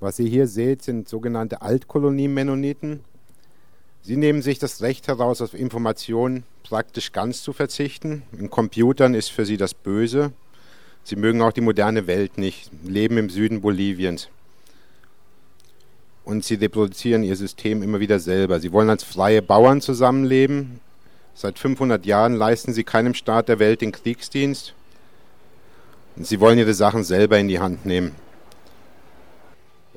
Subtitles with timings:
[0.00, 3.00] Was ihr hier seht, sind sogenannte Altkolonie-Mennoniten.
[4.02, 8.22] Sie nehmen sich das Recht heraus, auf Informationen praktisch ganz zu verzichten.
[8.38, 10.32] In Computern ist für sie das Böse.
[11.02, 14.28] Sie mögen auch die moderne Welt nicht, leben im Süden Boliviens.
[16.24, 18.60] Und sie reproduzieren ihr System immer wieder selber.
[18.60, 20.80] Sie wollen als freie Bauern zusammenleben.
[21.34, 24.74] Seit 500 Jahren leisten sie keinem Staat der Welt den Kriegsdienst.
[26.16, 28.14] Und sie wollen ihre Sachen selber in die Hand nehmen.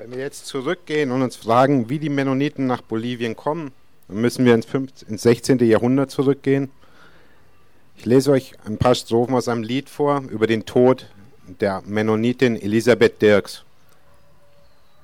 [0.02, 3.70] Wenn wir jetzt zurückgehen und uns fragen, wie die Mennoniten nach Bolivien kommen,
[4.08, 5.60] dann müssen wir ins, 15, ins 16.
[5.60, 6.72] Jahrhundert zurückgehen.
[7.96, 11.06] Ich lese euch ein paar Strophen aus einem Lied vor über den Tod
[11.46, 13.62] der Mennonitin Elisabeth Dirks.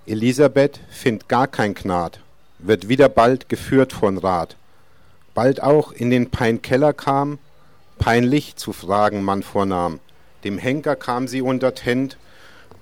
[0.05, 2.19] Elisabeth findet gar kein Gnad,
[2.59, 4.57] wird wieder bald geführt von Rat.
[5.33, 7.39] Bald auch in den Peinkeller kam,
[8.01, 10.01] peinlich zu fragen man vornahm.
[10.43, 12.17] Dem Henker kam sie unter Tent,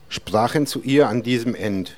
[0.08, 1.94] sprachen zu ihr an diesem End.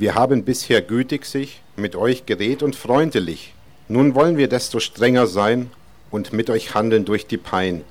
[0.00, 3.52] Wir haben bisher gütig sich mit euch geredet und freundlich.
[3.86, 5.70] Nun wollen wir desto strenger sein
[6.10, 7.84] und mit euch handeln durch die Pein,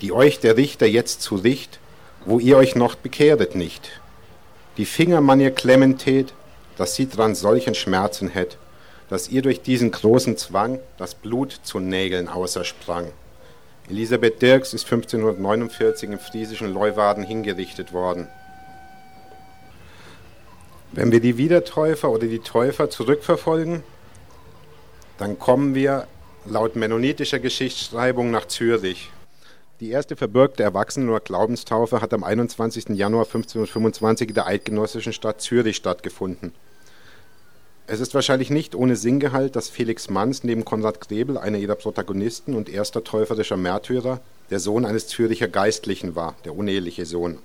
[0.00, 1.78] die euch der Richter jetzt zu Richt,
[2.24, 4.00] wo ihr euch noch bekehret nicht.
[4.78, 6.32] Die Finger man ihr klemmen tät,
[6.78, 8.56] dass sie dran solchen Schmerzen hätt,
[9.10, 13.12] dass ihr durch diesen großen Zwang das Blut zu Nägeln außersprang.
[13.90, 18.28] Elisabeth Dirks ist 1549 im friesischen Leuwarden hingerichtet worden.
[20.94, 23.82] Wenn wir die Wiedertäufer oder die Täufer zurückverfolgen,
[25.16, 26.06] dann kommen wir
[26.44, 29.10] laut mennonitischer Geschichtsschreibung nach Zürich.
[29.80, 32.90] Die erste verbürgte Erwachsenen- oder Glaubenstaufe hat am 21.
[32.90, 36.52] Januar 1525 in der eidgenössischen Stadt Zürich stattgefunden.
[37.86, 42.54] Es ist wahrscheinlich nicht ohne Sinngehalt, dass Felix Manns neben Konrad Grebel, einer ihrer Protagonisten
[42.54, 47.38] und erster täuferischer Märtyrer, der Sohn eines Züricher Geistlichen war, der uneheliche Sohn.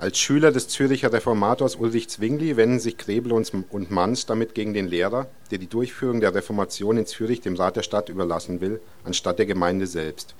[0.00, 4.86] Als Schüler des Züricher Reformators Ulrich Zwingli wenden sich Krebel und Manns damit gegen den
[4.86, 9.40] Lehrer, der die Durchführung der Reformation in Zürich dem Rat der Stadt überlassen will, anstatt
[9.40, 10.36] der Gemeinde selbst.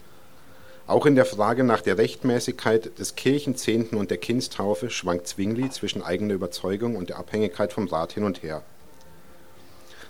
[0.86, 6.02] Auch in der Frage nach der Rechtmäßigkeit des Kirchenzehnten und der Kindstaufe schwankt Zwingli zwischen
[6.02, 8.62] eigener Überzeugung und der Abhängigkeit vom Rat hin und her.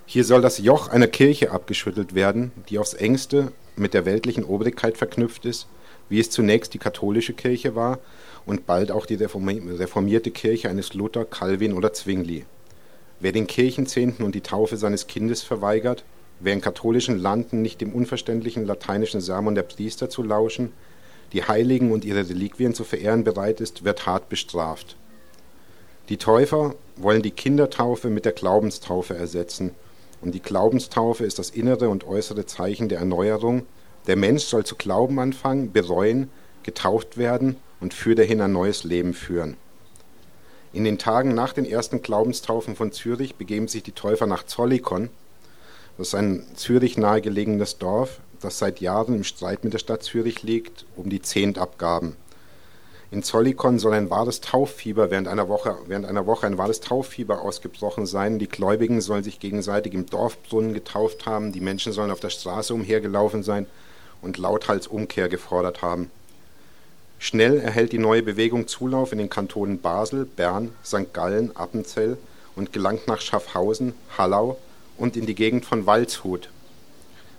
[0.04, 4.98] Hier soll das Joch einer Kirche abgeschüttelt werden, die aufs engste mit der weltlichen Obrigkeit
[4.98, 5.68] verknüpft ist,
[6.10, 7.98] wie es zunächst die katholische Kirche war
[8.48, 12.46] und bald auch die reformierte Kirche eines Luther, Calvin oder Zwingli.
[13.20, 16.02] Wer den Kirchenzehnten und die Taufe seines Kindes verweigert,
[16.40, 20.72] wer in katholischen Landen nicht dem unverständlichen lateinischen Sermon der Priester zu lauschen,
[21.34, 24.96] die Heiligen und ihre Reliquien zu verehren bereit ist, wird hart bestraft.
[26.08, 29.72] Die Täufer wollen die Kindertaufe mit der Glaubenstaufe ersetzen,
[30.22, 33.66] und die Glaubenstaufe ist das innere und äußere Zeichen der Erneuerung.
[34.06, 36.30] Der Mensch soll zu glauben anfangen, bereuen,
[36.62, 39.56] getauft werden und für dahin ein neues Leben führen.
[40.72, 45.08] In den Tagen nach den ersten Glaubenstaufen von Zürich begeben sich die Täufer nach Zollikon.
[45.96, 50.42] Das ist ein Zürich nahegelegenes Dorf, das seit Jahren im Streit mit der Stadt Zürich
[50.42, 52.16] liegt, um die Zehntabgaben.
[53.10, 57.40] In Zollikon soll ein wahres Tauffieber während einer Woche, während einer Woche ein wahres Tauffieber
[57.40, 58.38] ausgebrochen sein.
[58.38, 62.74] Die Gläubigen sollen sich gegenseitig im Dorfbrunnen getauft haben, die Menschen sollen auf der Straße
[62.74, 63.66] umhergelaufen sein
[64.20, 66.10] und lauthals Umkehr gefordert haben.
[67.20, 71.12] Schnell erhält die neue Bewegung Zulauf in den Kantonen Basel, Bern, St.
[71.12, 72.16] Gallen, Appenzell
[72.54, 74.56] und gelangt nach Schaffhausen, Hallau
[74.96, 76.48] und in die Gegend von Waldshut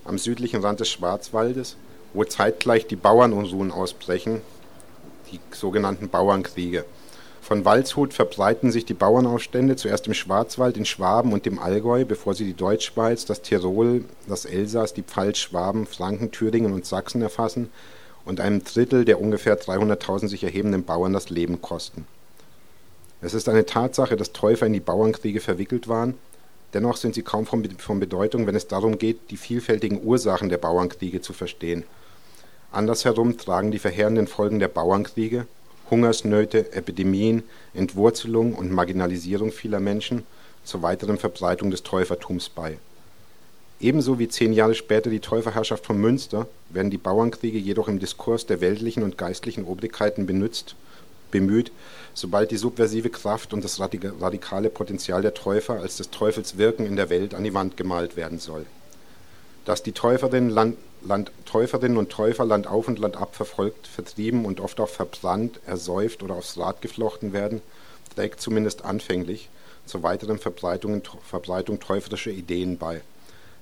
[0.04, 1.78] am südlichen Rand des Schwarzwaldes,
[2.14, 4.42] wo zeitgleich die Bauernunruhen ausbrechen,
[5.32, 6.84] die sogenannten Bauernkriege.
[7.42, 12.34] Von Waldshut verbreiten sich die Bauernaufstände zuerst im Schwarzwald, in Schwaben und dem Allgäu, bevor
[12.34, 17.70] sie die Deutschschweiz, das Tirol, das Elsass, die Pfalz, Schwaben, Franken, Thüringen und Sachsen erfassen
[18.30, 22.06] und einem Drittel der ungefähr 300.000 sich erhebenden Bauern das Leben kosten.
[23.22, 26.14] Es ist eine Tatsache, dass Täufer in die Bauernkriege verwickelt waren,
[26.74, 31.22] dennoch sind sie kaum von Bedeutung, wenn es darum geht, die vielfältigen Ursachen der Bauernkriege
[31.22, 31.84] zu verstehen.
[32.72, 35.48] Andersherum tragen die verheerenden Folgen der Bauernkriege,
[35.90, 37.42] Hungersnöte, Epidemien,
[37.74, 40.24] Entwurzelung und Marginalisierung vieler Menschen
[40.64, 42.78] zur weiteren Verbreitung des Täufertums bei
[43.82, 48.46] Ebenso wie zehn Jahre später die Täuferherrschaft von Münster werden die Bauernkriege jedoch im Diskurs
[48.46, 51.72] der weltlichen und geistlichen Obrigkeiten bemüht,
[52.14, 56.98] sobald die subversive Kraft und das radikale Potenzial der Täufer als des Teufels Wirken in
[56.98, 58.66] der Welt an die Wand gemalt werden soll.
[59.64, 64.44] Dass die Täuferinnen, Land, Land, Täuferinnen und Täufer Land auf und Land ab verfolgt, vertrieben
[64.44, 67.62] und oft auch verbrannt, ersäuft oder aufs Rad geflochten werden,
[68.14, 69.48] trägt zumindest anfänglich
[69.86, 73.02] zur weiteren Verbreitung, Verbreitung täuferischer Ideen bei.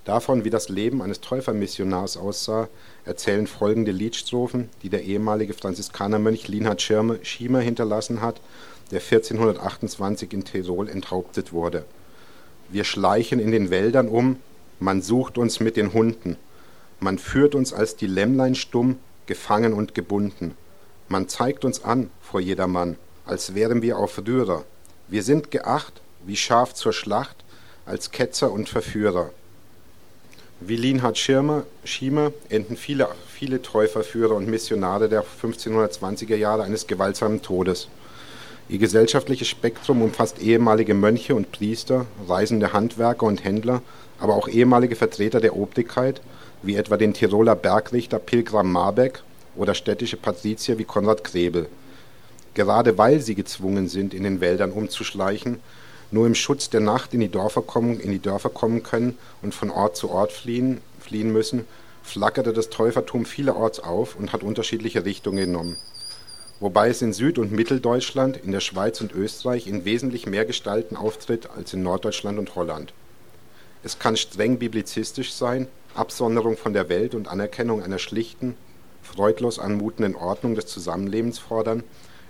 [0.08, 2.70] Davon, wie das Leben eines Täufermissionars aussah,
[3.04, 8.40] erzählen folgende Liedstrophen, die der ehemalige Franziskanermönch Linhard Schirmer hinterlassen hat,
[8.92, 11.84] der 1428 in Tirol enthauptet wurde.
[12.70, 14.38] Wir schleichen in den Wäldern um,
[14.80, 16.38] man sucht uns mit den Hunden,
[17.02, 20.56] man führt uns als die Lämmlein stumm, gefangen und gebunden.
[21.10, 22.96] Man zeigt uns an vor jedermann,
[23.26, 24.64] als wären wir auf Rührer.
[25.10, 27.44] Wir sind geacht, wie Schaf zur Schlacht,
[27.86, 29.32] als Ketzer und Verführer.
[30.60, 31.66] Wie Lienhard Schiemer
[32.50, 37.90] enden viele, viele Täuferführer und Missionare der 1520er Jahre eines gewaltsamen Todes.
[38.68, 43.84] Ihr gesellschaftliches Spektrum umfasst ehemalige Mönche und Priester, reisende Handwerker und Händler,
[44.20, 46.22] aber auch ehemalige Vertreter der Obrigkeit,
[46.64, 49.22] wie etwa den Tiroler Bergrichter Pilgram Marbeck
[49.56, 51.68] oder städtische Patrizier wie Konrad Krebel.
[52.56, 55.60] Gerade weil sie gezwungen sind, in den Wäldern umzuschleichen,
[56.12, 59.54] nur im Schutz der Nacht in die Dörfer kommen, in die Dörfer kommen können und
[59.54, 61.66] von Ort zu Ort fliehen, fliehen müssen,
[62.04, 65.78] flackerte das Täufertum vielerorts auf und hat unterschiedliche Richtungen genommen.
[66.60, 70.96] Wobei es in Süd- und Mitteldeutschland, in der Schweiz und Österreich in wesentlich mehr Gestalten
[70.96, 72.94] auftritt als in Norddeutschland und Holland.
[73.84, 78.56] Es kann streng biblizistisch sein, Absonderung von der Welt und Anerkennung einer schlichten,
[79.04, 81.84] freudlos anmutenden Ordnung des Zusammenlebens fordern,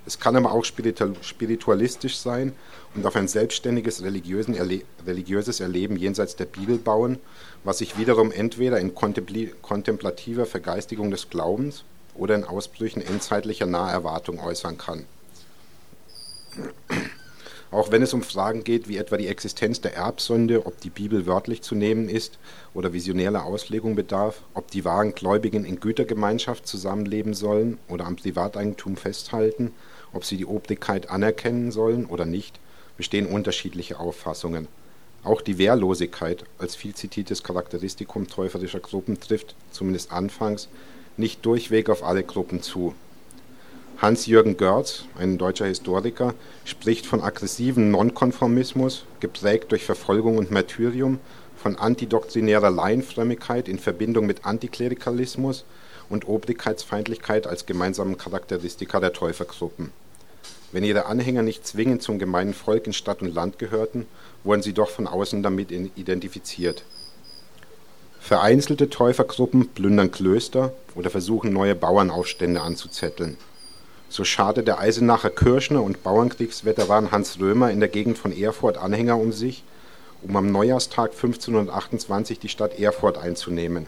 [0.07, 2.53] es kann aber auch spiritualistisch sein
[2.95, 7.19] und auf ein selbstständiges Erle religiöses Erleben jenseits der Bibel bauen,
[7.65, 11.83] was sich wiederum entweder in kontemplativer Vergeistigung des Glaubens
[12.15, 15.05] oder in Ausbrüchen endzeitlicher Naherwartung äußern kann.
[17.69, 21.25] Auch wenn es um Fragen geht, wie etwa die Existenz der Erbsünde, ob die Bibel
[21.25, 22.39] wörtlich zu nehmen ist
[22.73, 28.95] oder visionärer Auslegung bedarf, ob die wahren Gläubigen in Gütergemeinschaft zusammenleben sollen oder am Privateigentum
[28.95, 29.73] festhalten,
[30.13, 32.59] ob sie die Obrigkeit anerkennen sollen oder nicht,
[32.97, 34.67] bestehen unterschiedliche Auffassungen.
[35.23, 40.69] Auch die Wehrlosigkeit als viel zitiertes Charakteristikum täuferischer Gruppen trifft, zumindest anfangs,
[41.17, 42.93] nicht durchweg auf alle Gruppen zu.
[43.97, 51.19] Hans-Jürgen Görz, ein deutscher Historiker, spricht von aggressivem Nonkonformismus, geprägt durch Verfolgung und Martyrium,
[51.57, 55.65] von antidoktrinärer Laienfrömmigkeit in Verbindung mit Antiklerikalismus
[56.09, 59.91] und Obrigkeitsfeindlichkeit als gemeinsamen Charakteristika der Täufergruppen.
[60.71, 64.05] Wenn ihre Anhänger nicht zwingend zum gemeinen Volk in Stadt und Land gehörten,
[64.43, 66.83] wurden sie doch von außen damit identifiziert.
[68.19, 73.37] Vereinzelte Täufergruppen plündern Klöster oder versuchen neue Bauernaufstände anzuzetteln.
[74.09, 79.17] So scharte der Eisenacher Kirschner und Bauernkriegsveteran Hans Römer in der Gegend von Erfurt Anhänger
[79.17, 79.63] um sich,
[80.23, 83.87] um am Neujahrstag 1528 die Stadt Erfurt einzunehmen.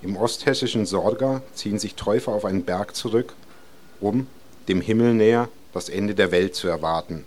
[0.00, 3.34] Im osthessischen Sorga ziehen sich Täufer auf einen Berg zurück,
[4.00, 4.28] um,
[4.68, 7.26] dem Himmel näher, das Ende der Welt zu erwarten.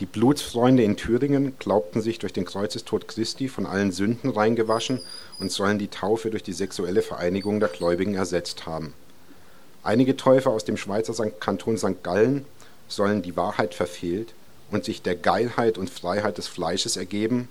[0.00, 5.00] Die Blutsfreunde in Thüringen glaubten sich durch den Kreuzestod Christi von allen Sünden reingewaschen
[5.38, 8.92] und sollen die Taufe durch die sexuelle Vereinigung der Gläubigen ersetzt haben.
[9.84, 12.02] Einige Täufer aus dem Schweizer Kanton St.
[12.02, 12.44] Gallen
[12.88, 14.34] sollen die Wahrheit verfehlt
[14.72, 17.48] und sich der Geilheit und Freiheit des Fleisches ergeben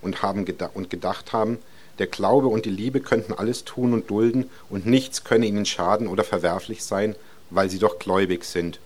[0.00, 1.58] und, haben und gedacht haben,
[1.98, 6.08] der Glaube und die Liebe könnten alles tun und dulden, und nichts könne ihnen schaden
[6.08, 7.14] oder verwerflich sein,
[7.50, 8.80] weil sie doch gläubig sind.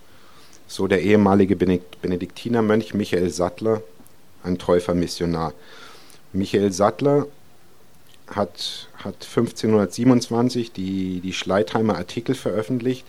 [0.67, 3.81] So der ehemalige Benediktinermönch Michael Sattler,
[4.43, 5.53] ein Täufermissionar.
[6.31, 7.25] Michael Sattler
[8.27, 13.05] hat, hat 1527 die, die Schleitheimer Artikel veröffentlicht,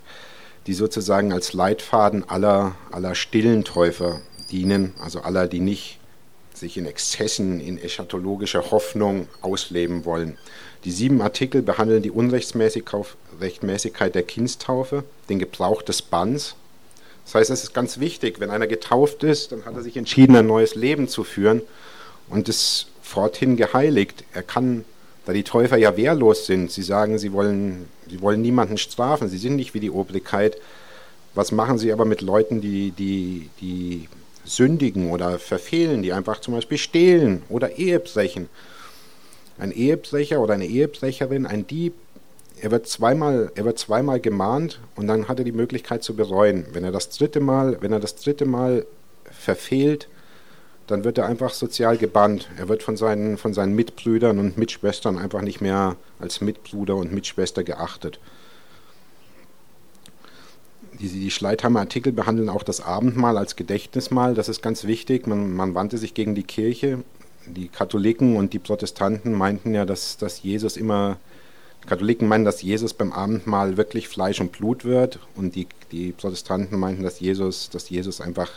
[0.66, 4.20] die sozusagen als Leitfaden aller, aller stillen Täufer
[4.50, 5.99] dienen, also aller, die nicht
[6.60, 10.38] sich in Exzessen, in eschatologischer Hoffnung ausleben wollen.
[10.84, 16.54] Die sieben Artikel behandeln die Unrechtmäßigkeit der Kindstaufe, den Gebrauch des Banns.
[17.24, 20.36] Das heißt, es ist ganz wichtig, wenn einer getauft ist, dann hat er sich entschieden,
[20.36, 21.62] ein neues Leben zu führen
[22.28, 24.24] und ist forthin geheiligt.
[24.32, 24.84] Er kann,
[25.26, 29.38] da die Täufer ja wehrlos sind, sie sagen, sie wollen, sie wollen niemanden strafen, sie
[29.38, 30.56] sind nicht wie die Obrigkeit.
[31.34, 34.08] Was machen sie aber mit Leuten, die, die, die
[34.44, 38.48] sündigen oder verfehlen, die einfach zum Beispiel stehlen oder Ehebrechen.
[39.58, 41.94] Ein Ehebrecher oder eine Ehebrecherin, ein Dieb,
[42.60, 46.66] er wird zweimal, er wird zweimal gemahnt und dann hat er die Möglichkeit zu bereuen.
[46.72, 48.86] Wenn er das dritte Mal, wenn er das dritte Mal
[49.24, 50.08] verfehlt,
[50.86, 52.48] dann wird er einfach sozial gebannt.
[52.58, 57.12] Er wird von seinen, von seinen Mitbrüdern und Mitschwestern einfach nicht mehr als Mitbruder und
[57.12, 58.18] Mitschwester geachtet
[61.00, 64.34] die, die Schleitheimer Artikel behandeln auch das Abendmahl als Gedächtnismahl.
[64.34, 65.26] Das ist ganz wichtig.
[65.26, 67.02] Man, man wandte sich gegen die Kirche.
[67.46, 71.16] Die Katholiken und die Protestanten meinten ja, dass, dass Jesus immer,
[71.86, 76.78] Katholiken meinen, dass Jesus beim Abendmahl wirklich Fleisch und Blut wird und die, die Protestanten
[76.78, 78.50] meinten, dass Jesus, dass Jesus einfach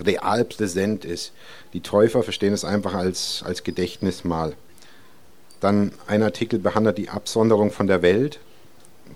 [0.00, 1.32] real präsent ist.
[1.72, 4.54] Die Täufer verstehen es einfach als, als Gedächtnismahl.
[5.60, 8.40] Dann ein Artikel behandelt die Absonderung von der Welt.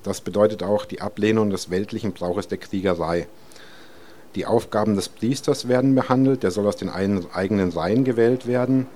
[0.05, 3.27] Das bedeutet auch die Ablehnung des weltlichen Brauches der Kriegerei.
[4.35, 8.87] Die Aufgaben des Priesters werden behandelt, der soll aus den eigenen Reihen gewählt werden.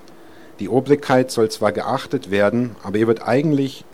[0.60, 3.84] Die Obrigkeit soll zwar geachtet werden, aber ihr wird eigentlich,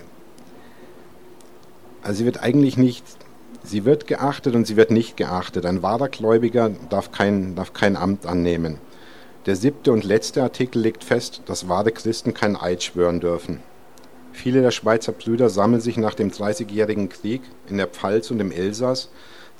[2.03, 3.05] also sie wird eigentlich nicht,
[3.63, 5.67] sie wird geachtet und sie wird nicht geachtet.
[5.67, 8.79] Ein wahrer Gläubiger darf kein, darf kein Amt annehmen.
[9.47, 13.61] Der siebte und letzte Artikel legt fest, dass wahre Christen kein Eid schwören dürfen.
[14.35, 18.51] Viele der Schweizer Brüder sammeln sich nach dem Dreißigjährigen Krieg in der Pfalz und im
[18.51, 19.09] Elsass,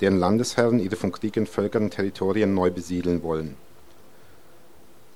[0.01, 3.55] deren Landesherren ihre vom Krieg entvölkerten Territorien neu besiedeln wollen.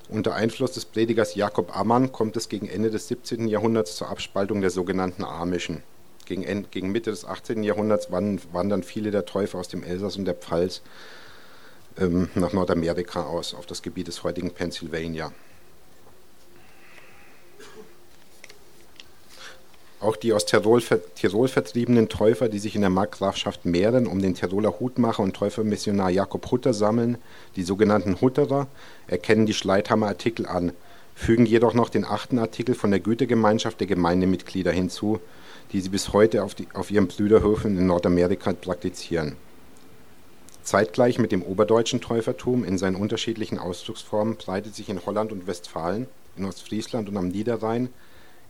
[0.08, 3.46] Unter Einfluss des Predigers Jakob Ammann kommt es gegen Ende des 17.
[3.48, 5.82] Jahrhunderts zur Abspaltung der sogenannten Amischen.
[6.24, 7.62] Gegen, Mitte des 18.
[7.62, 10.80] Jahrhunderts wandern viele der Täufer aus dem Elsass und der Pfalz
[11.98, 15.32] ähm, nach Nordamerika aus, auf das Gebiet des heutigen Pennsylvania.
[20.00, 20.82] Auch die aus Tirol,
[21.14, 26.08] Tirol, vertriebenen Täufer, die sich in der Markgrafschaft Mähren um den Tiroler Hutmacher und Täufermissionar
[26.08, 27.18] Jakob Hutter sammeln,
[27.54, 28.66] die sogenannten Hutterer,
[29.08, 30.72] erkennen die Schleithammer-Artikel an,
[31.14, 35.20] fügen jedoch noch den achten Artikel von der Gütegemeinschaft der Gemeindemitglieder hinzu,
[35.72, 39.36] die sie bis heute auf, die, auf ihren Brüderhöfen in Nordamerika praktizieren.
[40.62, 46.06] Zeitgleich mit dem oberdeutschen Täufertum in seinen unterschiedlichen Ausdrucksformen breitet sich in Holland und Westfalen,
[46.38, 47.90] in Ostfriesland und am Niederrhein,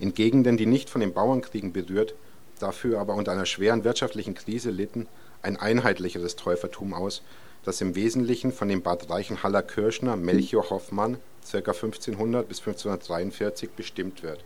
[0.00, 2.14] in Gegenden, die nicht von den Bauernkriegen berührt,
[2.58, 5.06] dafür aber unter einer schweren wirtschaftlichen Krise litten,
[5.42, 7.22] ein einheitlicheres Täufertum aus,
[7.64, 11.18] das im Wesentlichen von dem Bad Reichenhaller Kirschner Melchior Hoffmann
[11.50, 11.58] ca.
[11.58, 14.44] 1500 bis 1543 bestimmt wird.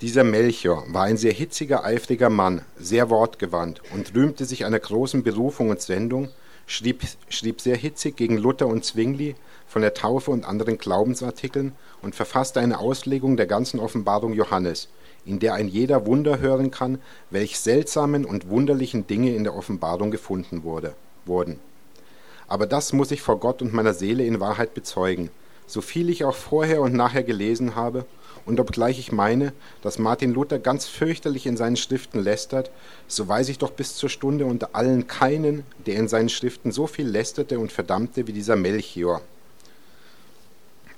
[0.00, 5.24] Dieser Melchior war ein sehr hitziger, eifriger Mann, sehr wortgewandt und rühmte sich einer großen
[5.24, 6.28] Berufung und Sendung,
[6.66, 9.34] schrieb, schrieb sehr hitzig gegen Luther und Zwingli
[9.68, 11.72] von der Taufe und anderen Glaubensartikeln
[12.02, 14.88] und verfasste eine Auslegung der ganzen Offenbarung Johannes,
[15.24, 16.98] in der ein jeder Wunder hören kann,
[17.30, 20.94] welch seltsamen und wunderlichen Dinge in der Offenbarung gefunden wurde,
[21.26, 21.60] wurden.
[22.48, 25.30] Aber das muss ich vor Gott und meiner Seele in Wahrheit bezeugen,
[25.66, 28.06] so viel ich auch vorher und nachher gelesen habe
[28.48, 32.70] und obgleich ich meine, dass Martin Luther ganz fürchterlich in seinen Schriften lästert,
[33.06, 36.86] so weiß ich doch bis zur Stunde unter allen keinen, der in seinen Schriften so
[36.86, 39.20] viel lästerte und verdammte wie dieser Melchior.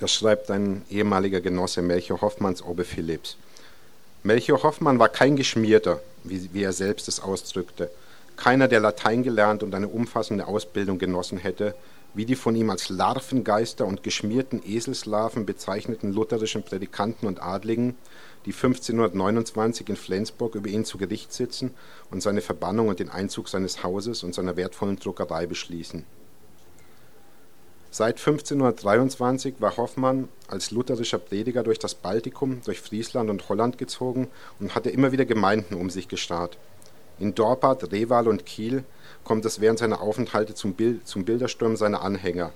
[0.00, 3.36] Das schreibt ein ehemaliger Genosse Melchior Hoffmanns Obe Philipps.
[4.22, 7.90] Melchior Hoffmann war kein Geschmierter, wie, wie er selbst es ausdrückte,
[8.36, 11.74] keiner, der Latein gelernt und eine umfassende Ausbildung genossen hätte,
[12.14, 17.94] wie die von ihm als Larvengeister und geschmierten Eselslarven bezeichneten lutherischen Predikanten und Adligen,
[18.46, 21.72] die 1529 in Flensburg über ihn zu Gericht sitzen
[22.10, 26.06] und seine Verbannung und den Einzug seines Hauses und seiner wertvollen Druckerei beschließen.
[27.92, 34.28] Seit 1523 war Hoffmann als lutherischer Prediger durch das Baltikum, durch Friesland und Holland gezogen
[34.60, 36.56] und hatte immer wieder Gemeinden um sich gestarrt.
[37.18, 38.84] In Dorpat, Reval und Kiel
[39.24, 42.52] kommt es während seiner Aufenthalte zum, Bild, zum Bildersturm seiner Anhänger.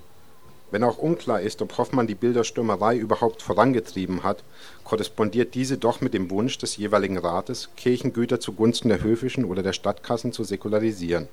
[0.70, 4.44] Wenn auch unklar ist, ob Hoffmann die Bilderstürmerei überhaupt vorangetrieben hat,
[4.84, 9.72] korrespondiert diese doch mit dem Wunsch des jeweiligen Rates, Kirchengüter zugunsten der höfischen oder der
[9.72, 11.28] Stadtkassen zu säkularisieren.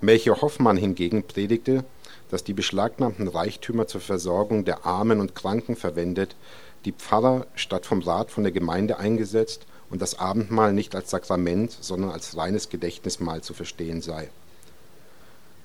[0.00, 1.84] Melchior Hoffmann hingegen predigte,
[2.30, 6.36] dass die beschlagnahmten Reichtümer zur Versorgung der Armen und Kranken verwendet,
[6.84, 11.76] die Pfarrer statt vom Rat von der Gemeinde eingesetzt und das Abendmahl nicht als Sakrament,
[11.80, 14.28] sondern als reines Gedächtnismahl zu verstehen sei.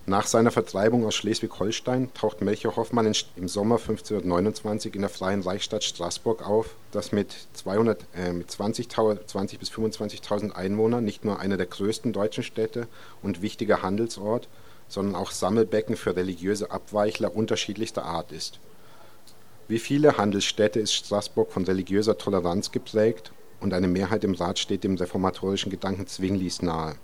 [0.06, 5.86] Nach seiner Vertreibung aus Schleswig-Holstein taucht Melchior Hoffmann im Sommer 1529 in der Freien Reichsstadt
[5.86, 11.56] Straßburg auf, das mit, 200, äh, mit 20, 20 bis 25.000 Einwohnern nicht nur eine
[11.56, 12.88] der größten deutschen Städte
[13.22, 14.50] und wichtiger Handelsort,
[14.88, 18.60] sondern auch Sammelbecken für religiöse Abweichler unterschiedlichster Art ist.
[19.68, 24.84] Wie viele Handelsstädte ist Straßburg von religiöser Toleranz geprägt und eine Mehrheit im Rat steht
[24.84, 26.96] dem reformatorischen Gedanken Zwinglis nahe.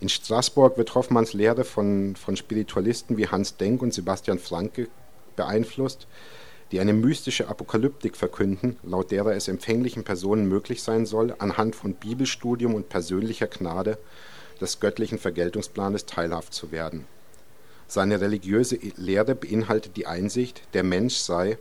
[0.00, 4.88] In Straßburg wird Hoffmanns Lehre von, von Spiritualisten wie Hans Denk und Sebastian Franke
[5.34, 6.06] beeinflusst,
[6.70, 11.94] die eine mystische Apokalyptik verkünden, laut derer es empfänglichen Personen möglich sein soll, anhand von
[11.94, 13.98] Bibelstudium und persönlicher Gnade
[14.60, 17.06] des göttlichen Vergeltungsplanes teilhaft zu werden.
[17.86, 21.58] Seine religiöse Lehre beinhaltet die Einsicht, der Mensch sei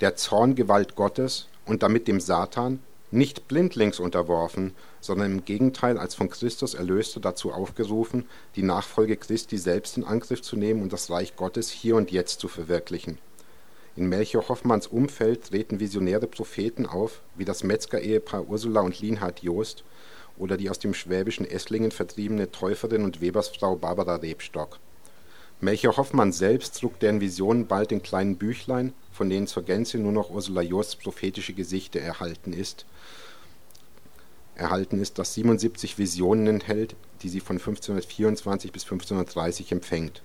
[0.00, 6.30] der Zorngewalt Gottes und damit dem Satan nicht blindlings unterworfen, sondern im Gegenteil als von
[6.30, 11.36] Christus Erlöster dazu aufgerufen, die Nachfolge Christi selbst in Angriff zu nehmen und das Reich
[11.36, 13.18] Gottes hier und jetzt zu verwirklichen.
[13.96, 19.84] In Melchior Hoffmanns Umfeld treten visionäre Propheten auf, wie das Metzger-Ehepaar Ursula und Lienhard Joost
[20.40, 24.78] oder die aus dem schwäbischen Esslingen vertriebene Täuferin und Webersfrau Barbara Rebstock.
[25.60, 30.12] Melchior Hoffmann selbst druckt deren Visionen bald in kleinen Büchlein, von denen zur Gänze nur
[30.12, 32.86] noch Ursula Joosts prophetische Gesichter erhalten ist.
[34.54, 40.22] erhalten ist, das 77 Visionen enthält, die sie von 1524 bis 1530 empfängt.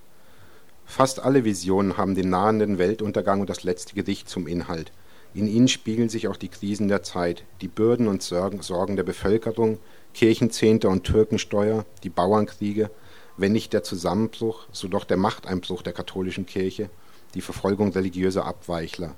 [0.86, 4.92] Fast alle Visionen haben den nahenden Weltuntergang und das letzte Gericht zum Inhalt.
[5.34, 9.80] In ihnen spiegeln sich auch die Krisen der Zeit, die Bürden und Sorgen der Bevölkerung,
[10.16, 12.90] Kirchenzehnte und Türkensteuer, die Bauernkriege,
[13.36, 16.90] wenn nicht der Zusammenbruch, so doch der Machteinbruch der katholischen Kirche,
[17.34, 19.14] die Verfolgung religiöser Abweichler.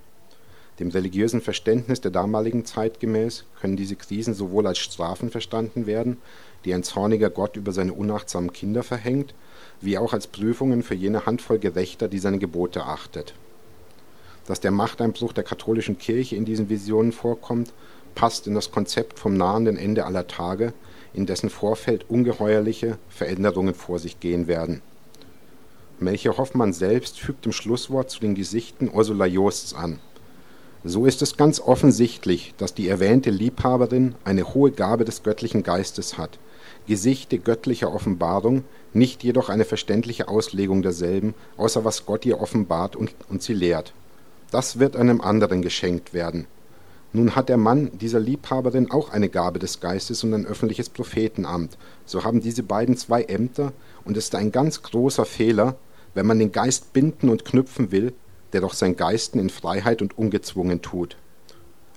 [0.80, 6.18] Dem religiösen Verständnis der damaligen Zeit gemäß können diese Krisen sowohl als Strafen verstanden werden,
[6.66, 9.36] die ein zorniger Gott über seine unachtsamen Kinder verhängt,
[9.80, 13.36] wie auch als Prüfungen für jene Handvoll Gerechter, die seine Gebote achtet
[14.48, 17.74] dass der Machteinbruch der katholischen Kirche in diesen Visionen vorkommt,
[18.18, 20.74] passt in das Konzept vom nahenden Ende aller Tage,
[21.14, 24.82] in dessen Vorfeld ungeheuerliche Veränderungen vor sich gehen werden.
[26.00, 30.00] Melchior Hoffmann selbst fügt im Schlusswort zu den Gesichten Ursula Josts an.
[30.84, 36.18] So ist es ganz offensichtlich, dass die erwähnte Liebhaberin eine hohe Gabe des göttlichen Geistes
[36.18, 36.40] hat,
[36.88, 43.12] Gesichte göttlicher Offenbarung, nicht jedoch eine verständliche Auslegung derselben, außer was Gott ihr offenbart und,
[43.30, 43.94] und sie lehrt.
[44.50, 46.48] Das wird einem anderen geschenkt werden.
[47.14, 51.78] Nun hat der Mann dieser Liebhaberin auch eine Gabe des Geistes und ein öffentliches Prophetenamt.
[52.06, 53.74] So haben diese beiden zwei Ämter,
[54.04, 55.76] und es ist ein ganz großer Fehler,
[56.14, 58.14] wenn man den Geist binden und knüpfen will,
[58.54, 61.18] der doch sein Geisten in Freiheit und ungezwungen tut.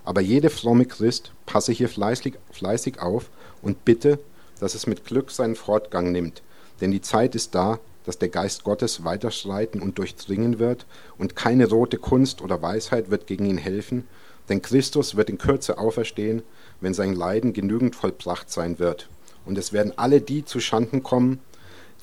[0.03, 3.29] Aber jede fromme Christ passe hier fleißig, fleißig auf
[3.61, 4.19] und bitte,
[4.59, 6.41] dass es mit Glück seinen Fortgang nimmt,
[6.79, 10.85] denn die Zeit ist da, dass der Geist Gottes weiterschreiten und durchdringen wird,
[11.17, 14.07] und keine rote Kunst oder Weisheit wird gegen ihn helfen,
[14.49, 16.43] denn Christus wird in Kürze auferstehen,
[16.79, 19.09] wenn sein Leiden genügend vollbracht sein wird.
[19.45, 21.39] Und es werden alle die zu Schanden kommen,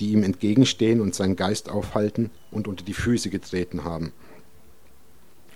[0.01, 4.13] die ihm entgegenstehen und seinen Geist aufhalten und unter die Füße getreten haben.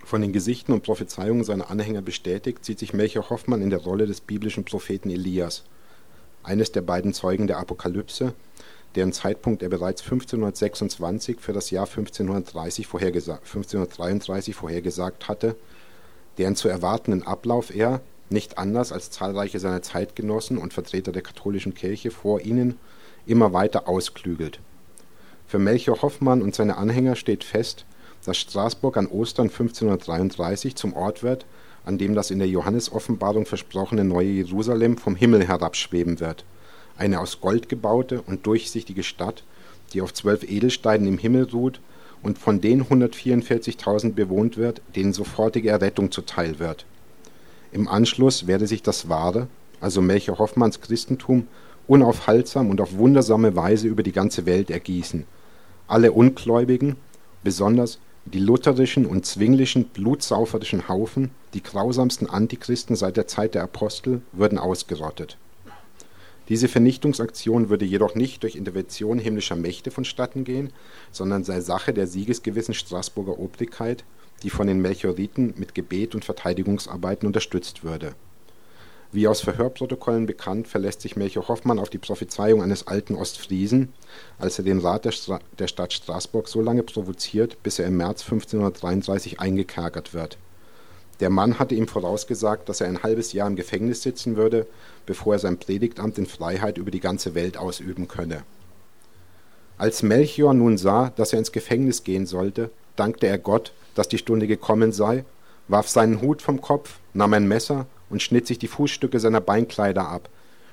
[0.05, 4.07] Von den Gesichten und Prophezeiungen seiner Anhänger bestätigt, sieht sich Melchior Hoffmann in der Rolle
[4.07, 5.63] des biblischen Propheten Elias,
[6.43, 8.35] eines der beiden Zeugen der Apokalypse,
[8.97, 15.57] deren Zeitpunkt er bereits 1526 für das Jahr 1530 vorhergesa 1533 vorhergesagt hatte,
[16.39, 21.75] deren zu erwartenden Ablauf er, nicht anders als zahlreiche seiner Zeitgenossen und Vertreter der katholischen
[21.75, 22.79] Kirche vor ihnen,
[23.27, 24.61] immer weiter ausklügelt.
[25.47, 27.85] Für Melchior Hoffmann und seine Anhänger steht fest,
[28.25, 31.45] dass Straßburg an Ostern 1533 zum Ort wird,
[31.85, 36.45] an dem das in der Johannesoffenbarung versprochene neue Jerusalem vom Himmel herabschweben wird
[36.97, 39.43] eine aus Gold gebaute und durchsichtige Stadt,
[39.93, 41.81] die auf zwölf Edelsteinen im Himmel ruht
[42.23, 46.87] und von den 144.000 bewohnt wird, denen sofortige Errettung zuteil wird.
[47.73, 49.49] Im Anschluss werde sich das wahre,
[49.81, 51.49] also Melchior Hoffmanns Christentum,
[51.89, 55.25] unaufhaltsam und auf wundersame Weise über die ganze Welt ergießen.
[55.89, 56.97] Alle Ungläubigen,
[57.43, 64.23] besonders die lutherischen und zwinglischen blutsauferischen Haufen, die grausamsten Antichristen seit der Zeit der Apostel,
[64.33, 65.39] würden ausgerottet
[66.49, 70.73] diese Vernichtungsaktion würde jedoch nicht durch Intervention himmlischer Mächte vonstatten gehen,
[71.13, 74.05] sondern sei Sache der siegesgewissen Straßburger Obrigkeit,
[74.43, 78.15] die von den Melchioriten mit Gebet und Verteidigungsarbeiten unterstützt würde.
[79.13, 83.93] Wie aus Verhörprotokollen bekannt, verlässt sich Melchior Hoffmann auf die Prophezeiung eines alten Ostfriesen,
[84.39, 87.99] als er den Rat der, Stra der Stadt Straßburg so lange provoziert, bis er im
[87.99, 90.39] März 1533 eingekerkert wird
[91.23, 94.67] der Mann hatte ihm vorausgesagt, dass er ein halbes Jahr im Gefängnis sitzen würde,
[95.07, 98.43] bevor er sein Predigtamt in Freiheit über die ganze Welt ausüben könne.
[99.79, 104.19] Als Melchior nun sah, dass er ins Gefängnis gehen sollte, dankte er Gott, dass die
[104.19, 105.25] Stunde gekommen sei,
[105.69, 110.09] warf seinen Hut vom Kopf, nahm ein Messer und schnitt sich die Fußstücke seiner Beinkleider
[110.09, 110.29] ab,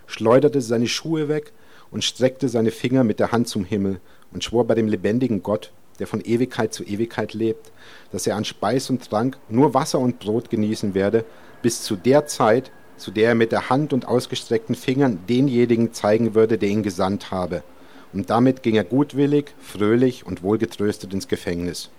[0.08, 1.52] schleuderte seine Schuhe weg
[1.92, 4.00] und streckte seine Finger mit der Hand zum Himmel
[4.34, 7.72] und schwor bei dem lebendigen Gott, der von Ewigkeit zu Ewigkeit lebt,
[8.12, 11.26] dass er an Speis und Trank nur Wasser und Brot genießen werde,
[11.62, 16.36] bis zu der Zeit, zu der er mit der Hand und ausgestreckten Fingern denjenigen zeigen
[16.36, 17.64] würde, der ihn gesandt habe.
[18.12, 21.90] Und damit ging er gutwillig, fröhlich und wohlgetröstet ins Gefängnis.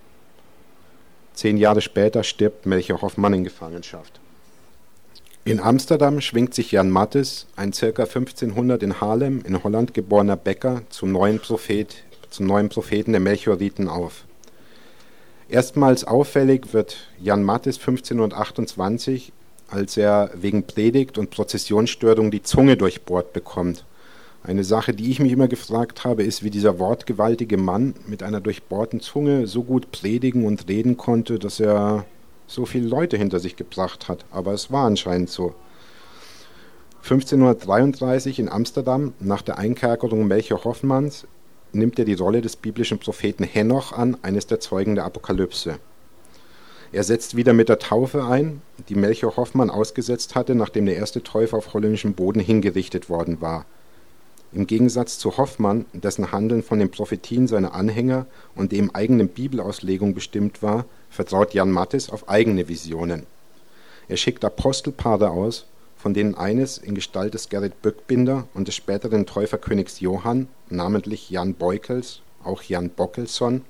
[1.34, 4.20] Zehn Jahre später stirbt Melchior Hoffmann in Gefangenschaft.
[5.44, 7.86] In Amsterdam schwingt sich Jan Mattes, ein ca.
[7.86, 11.96] 1500 in Haarlem in Holland geborener Bäcker, zum neuen Prophet
[12.30, 14.24] zum neuen Propheten der Melchioriten auf.
[15.48, 19.32] Erstmals auffällig wird Jan Mattes 1528,
[19.68, 23.84] als er wegen Predigt und Prozessionsstörung die Zunge durchbohrt bekommt.
[24.42, 28.40] Eine Sache, die ich mich immer gefragt habe, ist, wie dieser wortgewaltige Mann mit einer
[28.40, 32.06] durchbohrten Zunge so gut predigen und reden konnte, dass er
[32.46, 34.24] so viele Leute hinter sich gebracht hat.
[34.30, 35.54] Aber es war anscheinend so.
[37.02, 41.26] 1533 in Amsterdam, nach der Einkerkerung Melchior Hoffmanns,
[41.72, 45.78] nimmt er die Rolle des biblischen Propheten Henoch an, eines der Zeugen der Apokalypse.
[46.92, 51.22] Er setzt wieder mit der Taufe ein, die Melchior Hoffmann ausgesetzt hatte, nachdem der erste
[51.22, 53.64] Täufer auf holländischem Boden hingerichtet worden war.
[54.52, 60.14] Im Gegensatz zu Hoffmann, dessen Handeln von den Prophetien seiner Anhänger und dem eigenen Bibelauslegung
[60.14, 63.26] bestimmt war, vertraut Jan Mattis auf eigene Visionen.
[64.08, 65.66] Er schickt Apostelpaare aus,
[66.00, 71.54] von denen eines in Gestalt des Gerrit Böckbinder und des späteren Täuferkönigs Johann, namentlich Jan
[71.54, 73.66] Beukels, auch Jan Bockelson,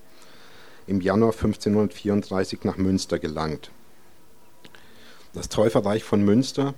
[0.86, 3.72] im Januar 1534 nach Münster gelangt.
[5.32, 6.74] Das Täuferreich von Münster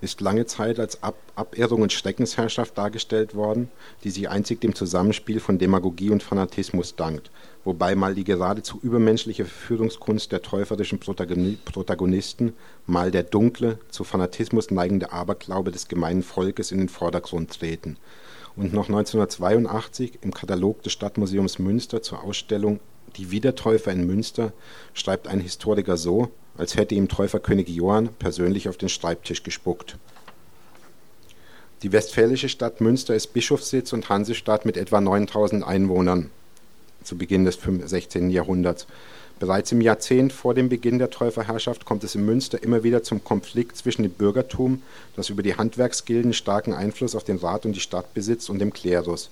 [0.00, 3.70] ist lange Zeit als Ab Abirrung und Schreckensherrschaft dargestellt worden,
[4.04, 7.30] die sich einzig dem Zusammenspiel von Demagogie und Fanatismus dankt,
[7.64, 12.54] wobei mal die geradezu übermenschliche Führungskunst der täuferischen Protagonisten,
[12.86, 17.96] mal der dunkle, zu Fanatismus neigende Aberglaube des gemeinen Volkes in den Vordergrund treten.
[18.56, 22.80] Und noch 1982 im Katalog des Stadtmuseums Münster zur Ausstellung
[23.16, 24.52] Die Wiedertäufer in Münster
[24.94, 29.96] schreibt ein Historiker so, als hätte ihm Täuferkönig Johann persönlich auf den Schreibtisch gespuckt.
[31.82, 36.30] Die westfälische Stadt Münster ist Bischofssitz und Hansestadt mit etwa 9000 Einwohnern
[37.04, 38.30] zu Beginn des 16.
[38.30, 38.86] Jahrhunderts.
[39.38, 43.22] Bereits im Jahrzehnt vor dem Beginn der Täuferherrschaft kommt es in Münster immer wieder zum
[43.22, 44.82] Konflikt zwischen dem Bürgertum,
[45.14, 48.72] das über die Handwerksgilden starken Einfluss auf den Rat und die Stadt besitzt, und dem
[48.72, 49.30] Klerus.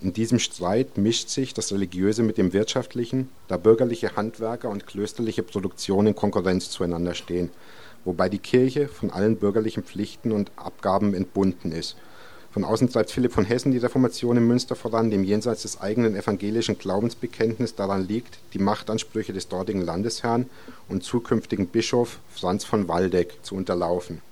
[0.00, 5.42] In diesem Streit mischt sich das Religiöse mit dem Wirtschaftlichen, da bürgerliche Handwerker und klösterliche
[5.42, 7.48] Produktion in Konkurrenz zueinander stehen,
[8.04, 11.96] wobei die Kirche von allen bürgerlichen Pflichten und Abgaben entbunden ist.
[12.50, 16.14] Von außen treibt Philipp von Hessen die Reformation in Münster voran, dem jenseits des eigenen
[16.14, 20.46] evangelischen Glaubensbekenntnisses daran liegt, die Machtansprüche des dortigen Landesherrn
[20.88, 24.22] und zukünftigen Bischof Franz von Waldeck zu unterlaufen.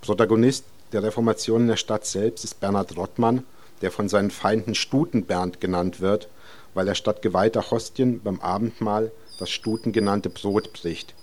[0.00, 3.44] Protagonist der Reformation in der Stadt selbst ist Bernhard Rottmann,
[3.80, 6.28] der von seinen Feinden Stutenbernd genannt wird,
[6.74, 11.14] weil er statt geweihter Hostien beim Abendmahl das Stuten genannte Brot bricht.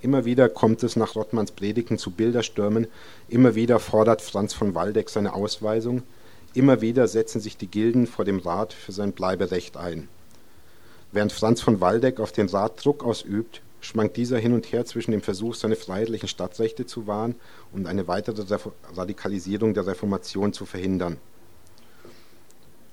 [0.00, 2.88] Immer wieder kommt es nach Rottmanns Predigten zu Bilderstürmen,
[3.28, 6.02] immer wieder fordert Franz von Waldeck seine Ausweisung,
[6.54, 10.08] immer wieder setzen sich die Gilden vor dem Rat für sein Bleiberecht ein.
[11.12, 15.12] Während Franz von Waldeck auf den Rat Druck ausübt, schwankt dieser hin und her zwischen
[15.12, 17.34] dem Versuch, seine freiheitlichen Stadtrechte zu wahren
[17.72, 18.44] und eine weitere
[18.94, 21.18] Radikalisierung der Reformation zu verhindern.